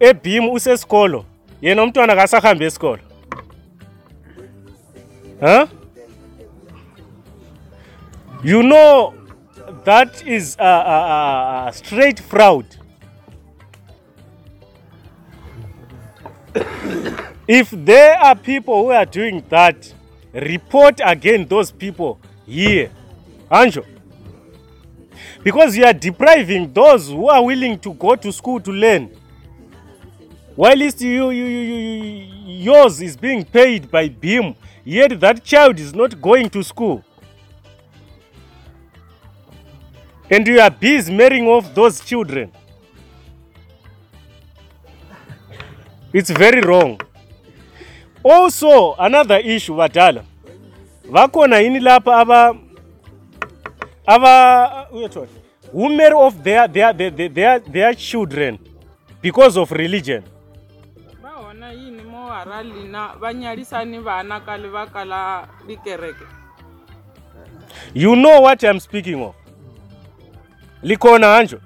ebhim 0.00 0.48
usesikolo 0.48 1.24
yena 1.62 1.82
umntwana 1.82 2.16
kasahambe 2.16 2.64
esikolo 2.66 3.02
huh? 5.40 5.68
you 8.42 8.60
know 8.62 9.14
that 9.84 10.26
is 10.26 10.56
a, 10.60 10.66
a, 10.66 11.66
a 11.66 11.72
straight 11.72 12.22
fraud 12.22 12.66
If 17.46 17.70
there 17.72 18.16
are 18.18 18.34
people 18.34 18.84
who 18.84 18.90
are 18.90 19.04
doing 19.04 19.42
that, 19.50 19.92
report 20.32 21.00
again 21.04 21.46
those 21.46 21.70
people 21.70 22.18
here. 22.46 22.90
Anjo. 23.50 23.84
Because 25.42 25.76
you 25.76 25.84
are 25.84 25.92
depriving 25.92 26.72
those 26.72 27.08
who 27.08 27.28
are 27.28 27.44
willing 27.44 27.78
to 27.80 27.92
go 27.92 28.16
to 28.16 28.32
school 28.32 28.58
to 28.60 28.70
learn. 28.72 29.14
While 30.56 30.78
you, 30.78 30.90
you, 30.98 31.30
you, 31.30 31.44
you, 31.64 32.28
yours 32.72 33.02
is 33.02 33.14
being 33.16 33.44
paid 33.44 33.90
by 33.90 34.08
BIM, 34.08 34.54
yet 34.84 35.18
that 35.20 35.44
child 35.44 35.78
is 35.78 35.92
not 35.94 36.18
going 36.22 36.48
to 36.50 36.62
school. 36.62 37.04
And 40.30 40.46
you 40.48 40.60
are 40.60 40.70
busy 40.70 41.12
marrying 41.14 41.46
off 41.46 41.74
those 41.74 42.00
children. 42.00 42.50
It's 46.14 46.30
very 46.30 46.62
wrong. 46.62 46.98
Also 48.24 48.94
another 48.98 49.36
issue 49.46 49.74
vadala 49.76 50.24
vakhona 51.10 51.58
yini 51.58 51.80
lapa 51.80 52.16
ava 52.20 52.56
ava 54.06 54.86
who 55.72 55.86
uh, 55.86 55.90
marry 55.90 56.14
off 56.14 56.40
their, 56.42 56.66
their, 56.68 56.92
their, 56.94 57.28
their, 57.28 57.58
their 57.60 57.94
children 57.94 58.58
because 59.20 59.58
of 59.58 59.70
religion 59.72 60.22
vahona 61.22 61.72
yini 61.72 62.02
mohara 62.02 62.62
lina 62.62 63.10
va 63.20 63.34
nyalisani 63.34 63.98
vana 63.98 64.40
ka 64.40 64.56
livaka 64.56 65.04
la 65.04 65.46
likereke 65.68 66.24
you 67.94 68.14
know 68.16 68.40
what 68.42 68.62
i'm 68.64 68.80
speaking 68.80 69.22
of 69.22 69.34
likona 70.82 71.36
anjo 71.36 71.60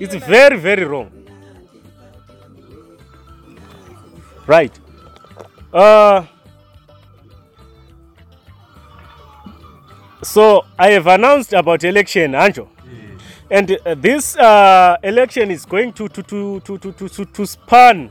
It's 0.00 0.14
very, 0.14 0.56
very 0.56 0.84
wrong. 0.84 1.10
Right. 4.46 4.72
Uh, 5.70 6.24
so 10.22 10.64
I 10.78 10.92
have 10.92 11.06
announced 11.06 11.52
about 11.52 11.84
election, 11.84 12.32
Anjo. 12.32 12.68
And 13.50 13.78
uh, 13.84 13.94
this 13.94 14.36
uh, 14.38 14.96
election 15.02 15.50
is 15.50 15.66
going 15.66 15.92
to, 15.94 16.08
to, 16.08 16.22
to, 16.22 16.60
to, 16.60 16.78
to, 16.78 17.08
to, 17.10 17.24
to, 17.26 17.46
span 17.46 18.10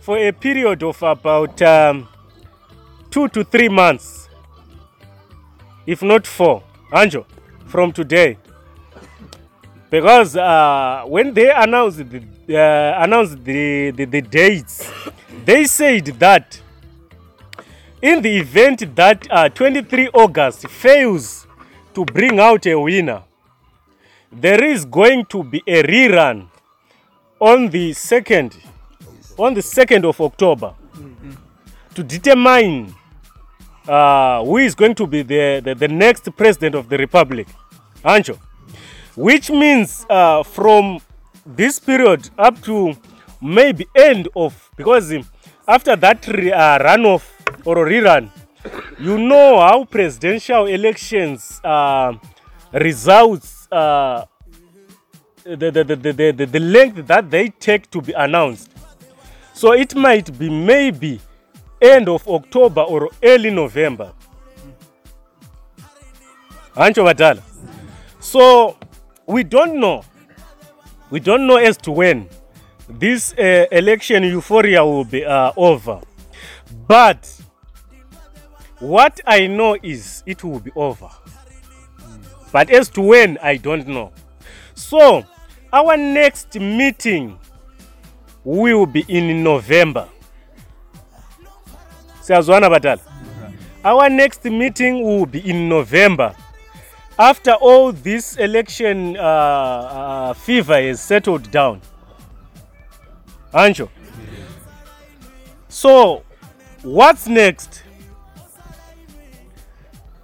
for 0.00 0.16
a 0.16 0.32
period 0.32 0.82
of 0.82 1.02
about 1.02 1.60
um, 1.62 2.08
two 3.16 3.28
to 3.28 3.42
three 3.44 3.70
months, 3.70 4.28
if 5.86 6.02
not 6.02 6.26
four, 6.26 6.62
Anjo, 6.92 7.24
from 7.64 7.90
today. 7.90 8.36
Because 9.88 10.36
uh, 10.36 11.02
when 11.06 11.32
they 11.32 11.50
announced 11.50 11.96
the, 12.10 12.18
uh, 12.50 13.02
announced 13.02 13.42
the, 13.42 13.92
the, 13.92 14.04
the 14.04 14.20
dates, 14.20 14.90
they 15.46 15.64
said 15.64 16.04
that 16.20 16.60
in 18.02 18.20
the 18.20 18.36
event 18.36 18.94
that 18.94 19.26
uh, 19.30 19.48
23 19.48 20.08
August 20.12 20.68
fails 20.68 21.46
to 21.94 22.04
bring 22.04 22.38
out 22.38 22.66
a 22.66 22.74
winner, 22.78 23.22
there 24.30 24.62
is 24.62 24.84
going 24.84 25.24
to 25.24 25.42
be 25.42 25.62
a 25.66 25.82
rerun 25.82 26.48
on 27.40 27.70
the 27.70 27.92
2nd 27.92 28.54
on 29.38 29.54
the 29.54 29.62
2nd 29.62 30.04
of 30.04 30.20
October 30.20 30.74
to 31.94 32.02
determine 32.02 32.94
uh, 33.88 34.44
who 34.44 34.58
is 34.58 34.74
going 34.74 34.94
to 34.94 35.06
be 35.06 35.22
the, 35.22 35.60
the, 35.62 35.74
the, 35.74 35.88
next 35.88 36.28
president 36.36 36.74
of 36.74 36.88
the 36.88 36.98
republic, 36.98 37.46
Ancho. 38.04 38.38
Which 39.14 39.50
means 39.50 40.04
uh, 40.10 40.42
from 40.42 40.98
this 41.44 41.78
period 41.78 42.28
up 42.38 42.60
to 42.62 42.94
maybe 43.40 43.86
end 43.94 44.28
of, 44.36 44.68
because 44.76 45.12
after 45.66 45.96
that 45.96 46.28
uh, 46.28 46.32
runoff 46.78 47.26
or 47.64 47.76
rerun, 47.86 48.30
you 48.98 49.16
know 49.16 49.60
how 49.60 49.84
presidential 49.84 50.66
elections 50.66 51.60
uh, 51.64 52.12
results, 52.72 53.68
uh, 53.72 54.26
the, 55.44 55.70
the, 55.70 55.84
the, 55.84 56.12
the, 56.32 56.46
the 56.46 56.60
length 56.60 57.06
that 57.06 57.30
they 57.30 57.48
take 57.48 57.88
to 57.92 58.02
be 58.02 58.12
announced. 58.12 58.70
So 59.54 59.72
it 59.72 59.94
might 59.94 60.36
be 60.38 60.50
maybe 60.50 61.20
end 61.80 62.08
of 62.08 62.26
October 62.28 62.82
or 62.82 63.10
early 63.22 63.50
November. 63.50 64.12
Ancho 66.74 67.04
Badala. 67.04 67.42
So 68.20 68.76
we 69.26 69.42
don't 69.44 69.76
know. 69.80 70.02
We 71.10 71.20
don't 71.20 71.46
know 71.46 71.56
as 71.56 71.76
to 71.78 71.92
when 71.92 72.28
this 72.88 73.32
uh, 73.34 73.66
election 73.70 74.24
euphoria 74.24 74.84
will 74.84 75.04
be 75.04 75.24
uh, 75.24 75.52
over. 75.56 76.00
But 76.86 77.40
what 78.78 79.20
I 79.26 79.46
know 79.46 79.76
is 79.82 80.22
it 80.26 80.44
will 80.44 80.60
be 80.60 80.72
over. 80.76 81.08
But 82.52 82.70
as 82.70 82.88
to 82.90 83.00
when, 83.02 83.38
I 83.38 83.56
don't 83.56 83.86
know. 83.86 84.12
So 84.74 85.24
our 85.72 85.96
next 85.96 86.54
meeting 86.54 87.38
will 88.44 88.86
be 88.86 89.04
in 89.08 89.42
November 89.42 90.08
siyazwana 92.26 92.70
badala 92.70 93.00
our 93.84 94.10
next 94.10 94.44
meeting 94.44 94.92
will 95.02 95.26
be 95.26 95.38
in 95.38 95.68
november 95.68 96.34
after 97.18 97.52
all 97.60 97.92
this 97.92 98.38
election 98.38 99.16
uh, 99.16 99.22
uh, 99.22 100.34
fever 100.34 100.78
is 100.80 101.00
settled 101.08 101.50
down 101.50 101.80
Anjo. 103.54 103.88
so 105.68 106.22
what's 106.84 107.26
next 107.28 107.84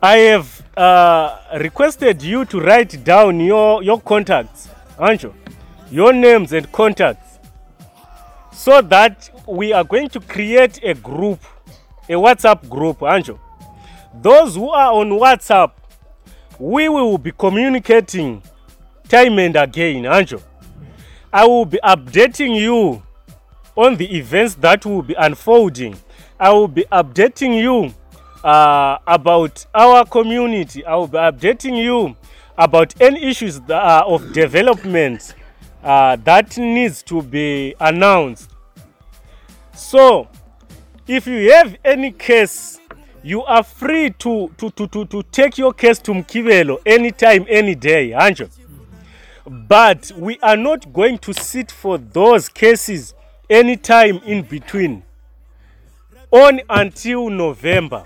i 0.02 0.16
have 0.18 0.48
uh, 0.76 1.38
requested 1.58 2.22
you 2.22 2.44
to 2.46 2.58
write 2.60 2.98
down 3.04 3.38
your, 3.40 3.82
your 3.84 4.00
contacts 4.02 4.68
Anjo, 4.98 5.32
your 5.92 6.12
names 6.12 6.52
and 6.52 6.70
contacts 6.72 7.38
so 8.52 8.82
that 8.82 9.30
we 9.46 9.72
are 9.72 9.84
going 9.84 10.08
to 10.08 10.20
create 10.20 10.82
a 10.82 10.94
group 10.94 11.38
a 12.12 12.14
WhatsApp 12.16 12.68
group, 12.68 12.98
Anjo. 13.00 13.38
Those 14.14 14.54
who 14.56 14.68
are 14.70 14.92
on 14.92 15.08
WhatsApp, 15.10 15.72
we 16.58 16.86
will 16.88 17.16
be 17.18 17.32
communicating 17.32 18.42
time 19.08 19.38
and 19.38 19.56
again, 19.56 20.04
Anjo. 20.04 20.40
I 21.32 21.46
will 21.46 21.64
be 21.64 21.78
updating 21.82 22.58
you 22.60 23.02
on 23.74 23.96
the 23.96 24.14
events 24.16 24.54
that 24.56 24.84
will 24.84 25.00
be 25.02 25.14
unfolding. 25.14 25.96
I 26.38 26.50
will 26.50 26.68
be 26.68 26.84
updating 26.92 27.58
you 27.62 27.94
uh, 28.44 28.98
about 29.06 29.64
our 29.74 30.04
community. 30.04 30.84
I 30.84 30.96
will 30.96 31.06
be 31.08 31.16
updating 31.16 31.82
you 31.82 32.14
about 32.58 33.00
any 33.00 33.22
issues 33.28 33.58
of 33.70 34.32
development 34.34 35.34
uh, 35.82 36.16
that 36.24 36.58
needs 36.58 37.02
to 37.04 37.22
be 37.22 37.74
announced. 37.80 38.50
So 39.74 40.28
if 41.12 41.26
you 41.26 41.52
have 41.52 41.76
any 41.84 42.10
case 42.10 42.80
you 43.22 43.44
are 43.44 43.62
free 43.62 44.08
to, 44.10 44.48
to, 44.56 44.70
to, 44.70 44.86
to, 44.88 45.04
to 45.04 45.22
take 45.24 45.58
your 45.58 45.72
case 45.74 45.98
to 46.00 46.14
mkivelo 46.14 46.80
anytime 46.86 47.44
any 47.50 47.74
day 47.74 48.10
Anjo. 48.12 48.48
but 49.46 50.10
we 50.16 50.38
are 50.42 50.56
not 50.56 50.90
going 50.92 51.18
to 51.18 51.34
sit 51.34 51.70
for 51.70 51.98
those 51.98 52.48
cases 52.48 53.14
any 53.50 53.76
time 53.76 54.20
in 54.24 54.42
between 54.42 55.02
on 56.30 56.60
until 56.70 57.28
november 57.28 58.04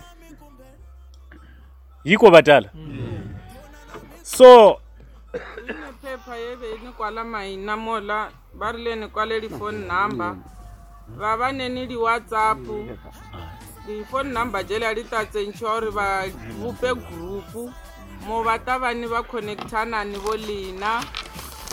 yiko 2.05 2.31
vatala 2.31 2.71
so 4.23 4.81
inephepha 5.67 6.37
yeve 6.37 6.73
inikwala 6.83 7.25
mahina 7.25 7.77
mola 7.77 8.31
va 8.55 8.73
rile 8.73 8.97
ni 8.97 9.09
kwaleri 9.09 9.49
phone 9.49 9.79
number 9.87 10.37
vava 11.09 11.53
neni 11.53 11.87
li 11.91 11.97
whatsapp 11.97 12.59
tifone 13.87 14.31
number 14.37 14.63
jele 14.69 14.87
ali 14.89 15.05
ta 15.13 15.21
tsentxa 15.25 15.67
ori 15.77 15.91
va 15.99 16.07
vupe 16.61 16.91
gurupu 17.05 17.63
mo 18.27 18.43
va 18.47 18.57
ta 18.65 18.79
va 18.79 18.91
ni 18.95 19.07
va 19.07 19.23
connectana 19.23 20.05
ni 20.05 20.19
vo 20.25 20.35
lina 20.49 20.93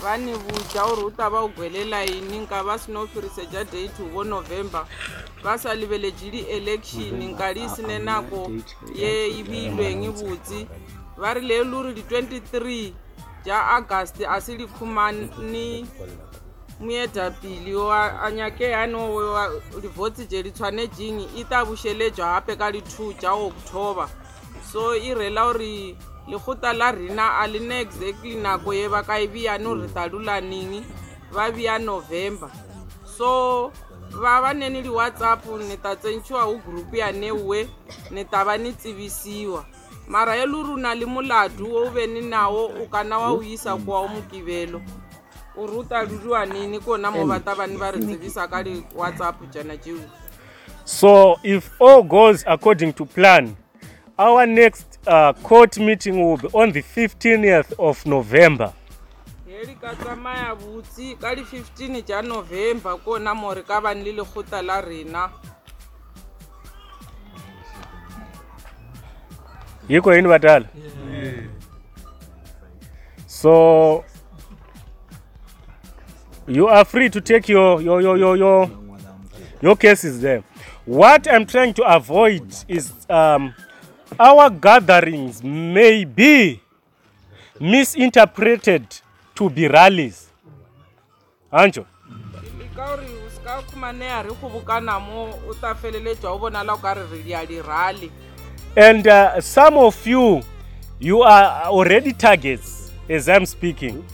va 0.02 0.16
ni 0.16 0.32
vudya 0.44 0.82
uri 0.92 1.02
u 1.06 1.10
ta 1.10 1.28
va 1.32 1.40
u 1.44 1.48
gwelela 1.56 2.00
yini 2.10 2.36
nka 2.44 2.58
va 2.66 2.74
swi 2.82 2.92
no 2.94 3.06
firise 3.12 3.42
dya 3.50 3.62
date 3.64 4.00
wo 4.14 4.22
november 4.24 4.84
va 5.44 5.58
sa 5.58 5.74
liveleji 5.74 6.30
li 6.30 6.40
election 6.56 7.18
nkali 7.30 7.60
yi 7.62 7.68
sine 7.76 7.98
nako 7.98 8.40
ye 9.00 9.12
yi 9.34 9.42
viyilwe 9.42 9.88
hi 9.88 9.94
ngi 9.96 10.08
vutsi 10.18 10.66
va 11.20 11.34
ri 11.34 11.40
leluri 11.40 11.90
li 11.94 12.02
23 12.02 12.92
dya 13.44 13.58
august 13.76 14.16
a 14.34 14.40
si 14.44 14.56
li 14.58 14.66
khumani 14.66 15.86
muyedhapili 16.80 17.80
anyake 18.22 18.64
yanowo 18.64 19.50
livhotsije 19.82 20.42
ritshwane 20.42 20.86
jingi 20.96 21.24
i 21.40 21.44
ta 21.50 21.58
vuxelebya 21.68 22.26
gape 22.34 22.52
ka 22.60 22.66
li-two 22.74 23.10
bya 23.18 23.32
oktoba 23.46 24.06
so 24.72 24.94
i 24.94 25.14
rhela 25.14 25.46
u 25.48 25.52
ri 25.52 25.96
lekgota 26.30 26.72
la 26.80 26.88
rina 26.92 27.26
a 27.38 27.44
li 27.52 27.60
na 27.68 27.76
exactly 27.84 28.34
nako 28.42 28.70
ye 28.78 28.86
va 28.92 29.00
ka 29.06 29.14
yi 29.20 29.24
e 29.24 29.26
viyani 29.32 29.70
ri 29.82 29.88
ta 29.94 30.02
lulaningi 30.12 30.80
va 31.34 31.44
viya 31.54 31.78
november 31.78 32.50
so 33.18 33.32
va 34.22 34.34
va 34.42 34.50
neni 34.60 34.82
li 34.82 34.88
whatsapp 34.88 35.44
ni 35.68 35.76
ta 35.76 35.90
tsentxhiwa 35.94 36.44
wu 36.48 36.56
gurupu 36.64 36.96
ya 36.96 37.12
newe 37.12 37.68
ni 38.10 38.24
ta 38.24 38.44
va 38.44 38.56
ni 38.56 38.72
tsivisiwa 38.72 39.64
mara 40.08 40.36
yeluri 40.36 40.68
u 40.70 40.76
na 40.76 40.94
li 40.94 41.04
muladu 41.06 41.64
wo 41.74 41.80
u 41.86 41.90
ve 41.90 42.06
ni 42.06 42.20
nawo 42.20 42.66
u 42.66 42.88
kana 42.88 43.18
wa 43.18 43.28
wu 43.32 43.42
yisa 43.42 43.76
kuwa 43.76 44.00
wu 44.00 44.08
mukivelo 44.08 44.80
o 45.56 45.66
ruriwa 45.66 46.46
nini 46.46 46.80
kona 46.80 47.10
mo 47.10 47.24
vane 47.26 47.76
va 47.78 47.90
ri 47.90 47.98
dzivisa 47.98 48.48
ka 48.48 48.64
whatsapp 48.94 49.36
jana 49.52 49.76
jiu 49.76 50.00
so 50.84 51.38
if 51.42 51.70
all 51.80 52.02
goes 52.02 52.44
according 52.46 52.92
to 52.92 53.04
plan 53.06 53.56
our 54.18 54.46
next 54.46 54.98
uh, 55.06 55.32
court 55.42 55.78
meeting 55.78 56.16
will 56.20 56.36
be 56.36 56.48
on 56.52 56.72
the 56.72 56.82
15th 56.82 57.72
of 57.78 58.04
november 58.06 58.72
heri 59.46 59.74
ka 59.74 59.94
tsamaya 59.94 60.54
botsi 60.54 61.16
ka 61.20 61.34
di 61.34 61.42
15 61.42 62.02
ja 62.08 62.22
november 62.22 62.98
kona 63.04 63.34
mo 63.34 63.40
more 63.40 63.62
ka 63.62 63.80
vanhu 63.80 64.04
le 64.04 64.12
lekgota 64.12 64.62
la 64.62 64.80
rena 64.80 65.30
hiko 69.88 70.14
yini 70.14 70.28
vatala 70.28 70.66
so 73.26 74.04
You 76.46 76.68
are 76.68 76.84
free 76.84 77.08
to 77.08 77.20
take 77.22 77.48
your 77.48 77.80
your 77.80 78.02
your 78.02 78.18
your 78.18 78.36
your, 78.36 78.70
your 79.62 79.76
cases 79.76 80.20
there. 80.20 80.44
What 80.84 81.26
I'm 81.30 81.46
trying 81.46 81.72
to 81.74 81.82
avoid 81.84 82.54
is 82.68 82.92
um, 83.08 83.54
our 84.20 84.50
gatherings 84.50 85.42
may 85.42 86.04
be 86.04 86.60
misinterpreted 87.58 88.84
to 89.36 89.48
be 89.48 89.66
rallies. 89.68 90.28
Anjo. 91.52 91.86
mo 96.76 98.06
and 98.76 99.06
uh, 99.06 99.40
some 99.40 99.74
of 99.78 100.06
you 100.06 100.42
you 100.98 101.22
are 101.22 101.62
already 101.66 102.12
targets 102.12 102.90
as 103.08 103.28
i'm 103.28 103.46
speaking 103.46 104.04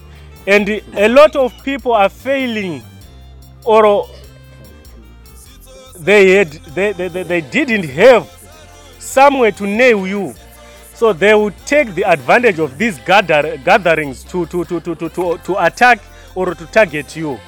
and 0.46 0.68
a 0.68 1.08
lot 1.08 1.36
of 1.36 1.52
people 1.64 1.92
are 1.92 2.08
failing 2.08 2.82
or 3.64 4.06
they, 5.98 6.30
had, 6.36 6.50
they, 6.50 6.92
they, 6.92 7.08
they 7.22 7.40
didn't 7.42 7.84
have 7.88 8.26
somewhere 8.98 9.52
to 9.52 9.66
nail 9.66 10.06
you 10.06 10.34
so 10.94 11.12
they 11.12 11.34
would 11.34 11.56
take 11.66 11.94
the 11.94 12.04
advantage 12.04 12.58
of 12.58 12.78
these 12.78 12.98
gather, 13.00 13.56
gatherings 13.58 14.24
to, 14.24 14.46
to, 14.46 14.64
to, 14.64 14.80
to, 14.80 14.94
to, 14.94 15.08
to, 15.10 15.38
to 15.44 15.64
attack 15.64 16.00
or 16.34 16.54
to 16.54 16.64
target 16.66 17.16
you 17.16 17.38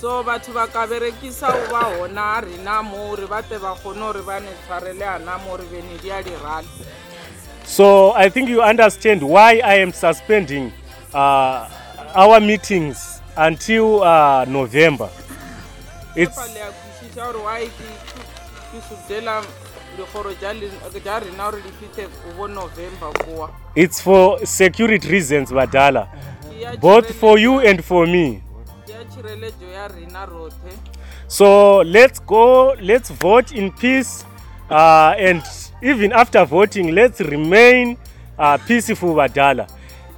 so 0.00 0.24
batho 0.24 0.54
ba 0.56 0.66
ka 0.66 0.86
berekisa 0.88 1.52
o 1.52 1.62
ba 1.68 1.84
gona 1.92 2.40
rena 2.40 2.80
mo 2.82 3.10
ore 3.12 3.26
ba 3.28 3.42
te 3.44 3.58
ba 3.60 3.76
kgone 3.76 4.00
gore 4.00 4.22
ba 4.24 4.40
netshware 4.40 4.96
le 4.96 5.04
ana 5.04 5.36
mo 5.44 5.52
ore 5.52 5.64
bene 5.68 5.98
di 6.00 6.08
a 6.08 6.22
dirale 6.24 6.64
So 7.70 8.10
I 8.14 8.28
think 8.28 8.48
you 8.48 8.60
understand 8.62 9.22
why 9.22 9.60
I 9.62 9.74
am 9.76 9.92
suspending 9.92 10.72
uh, 11.14 11.70
our 12.16 12.40
meetings 12.40 13.22
until 13.36 14.02
uh, 14.02 14.44
November. 14.46 15.08
It's 16.16 16.36
it's 23.76 24.00
for 24.00 24.44
security 24.44 25.08
reasons 25.08 25.50
badala 25.52 26.08
both 26.80 27.14
for 27.14 27.38
you 27.38 27.60
and 27.60 27.84
for 27.84 28.04
me 28.06 28.42
so 31.28 31.78
let's 31.78 32.18
go 32.18 32.74
let's 32.80 33.10
vote 33.10 33.52
in 33.52 33.70
peace 33.72 34.24
uh, 34.70 35.14
and 35.18 35.42
even 35.82 36.12
after 36.12 36.44
voting 36.44 36.94
let's 36.94 37.20
remain 37.20 37.96
uh, 38.38 38.58
peaceful 38.66 39.14
vadala 39.14 39.66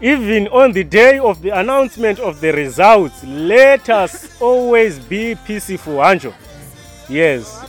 even 0.01 0.49
on 0.49 0.73
the 0.73 0.83
day 0.83 1.19
of 1.19 1.41
the 1.43 1.51
announcement 1.51 2.19
of 2.19 2.41
the 2.41 2.53
results 2.53 3.23
let 3.25 3.89
us 3.91 4.41
always 4.41 4.99
be 4.99 5.35
peaceful 5.47 5.95
hanjo 6.03 6.33
yes 7.09 7.65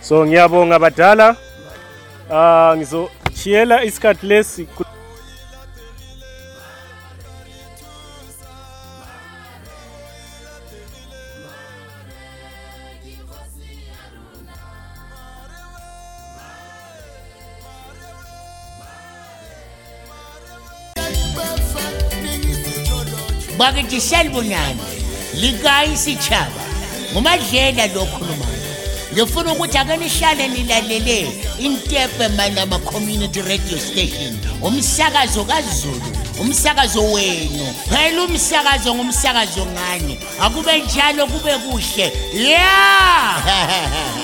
so 0.00 0.26
ngiyabonga 0.26 0.78
badala 0.78 1.36
um 2.30 2.36
uh, 2.36 2.76
ngizoshiyela 2.76 3.84
isikhathi 3.84 4.26
lesi 4.26 4.68
angiselibunane 23.84 24.76
likayisitshaba 25.40 26.62
ngumadlela 27.12 27.86
lokhulumayo 27.86 28.60
ngifuna 29.12 29.52
ukuthi 29.52 29.78
ake 29.78 29.96
nihlale 29.96 30.44
nilalele 30.48 31.18
intepe 31.58 32.28
malama 32.36 32.78
community 32.78 33.42
radio 33.42 33.78
station 33.78 34.32
umsakazo 34.62 35.44
kazulu 35.44 36.02
umsakazo 36.40 37.02
wenu 37.12 37.64
phela 37.90 38.22
umsakazo 38.22 38.94
ngumsakazo 38.94 39.66
ngani 39.66 40.18
akube 40.42 40.74
njalo 40.82 41.26
kube 41.26 41.54
kuhle 41.58 42.12
yeah 42.34 44.22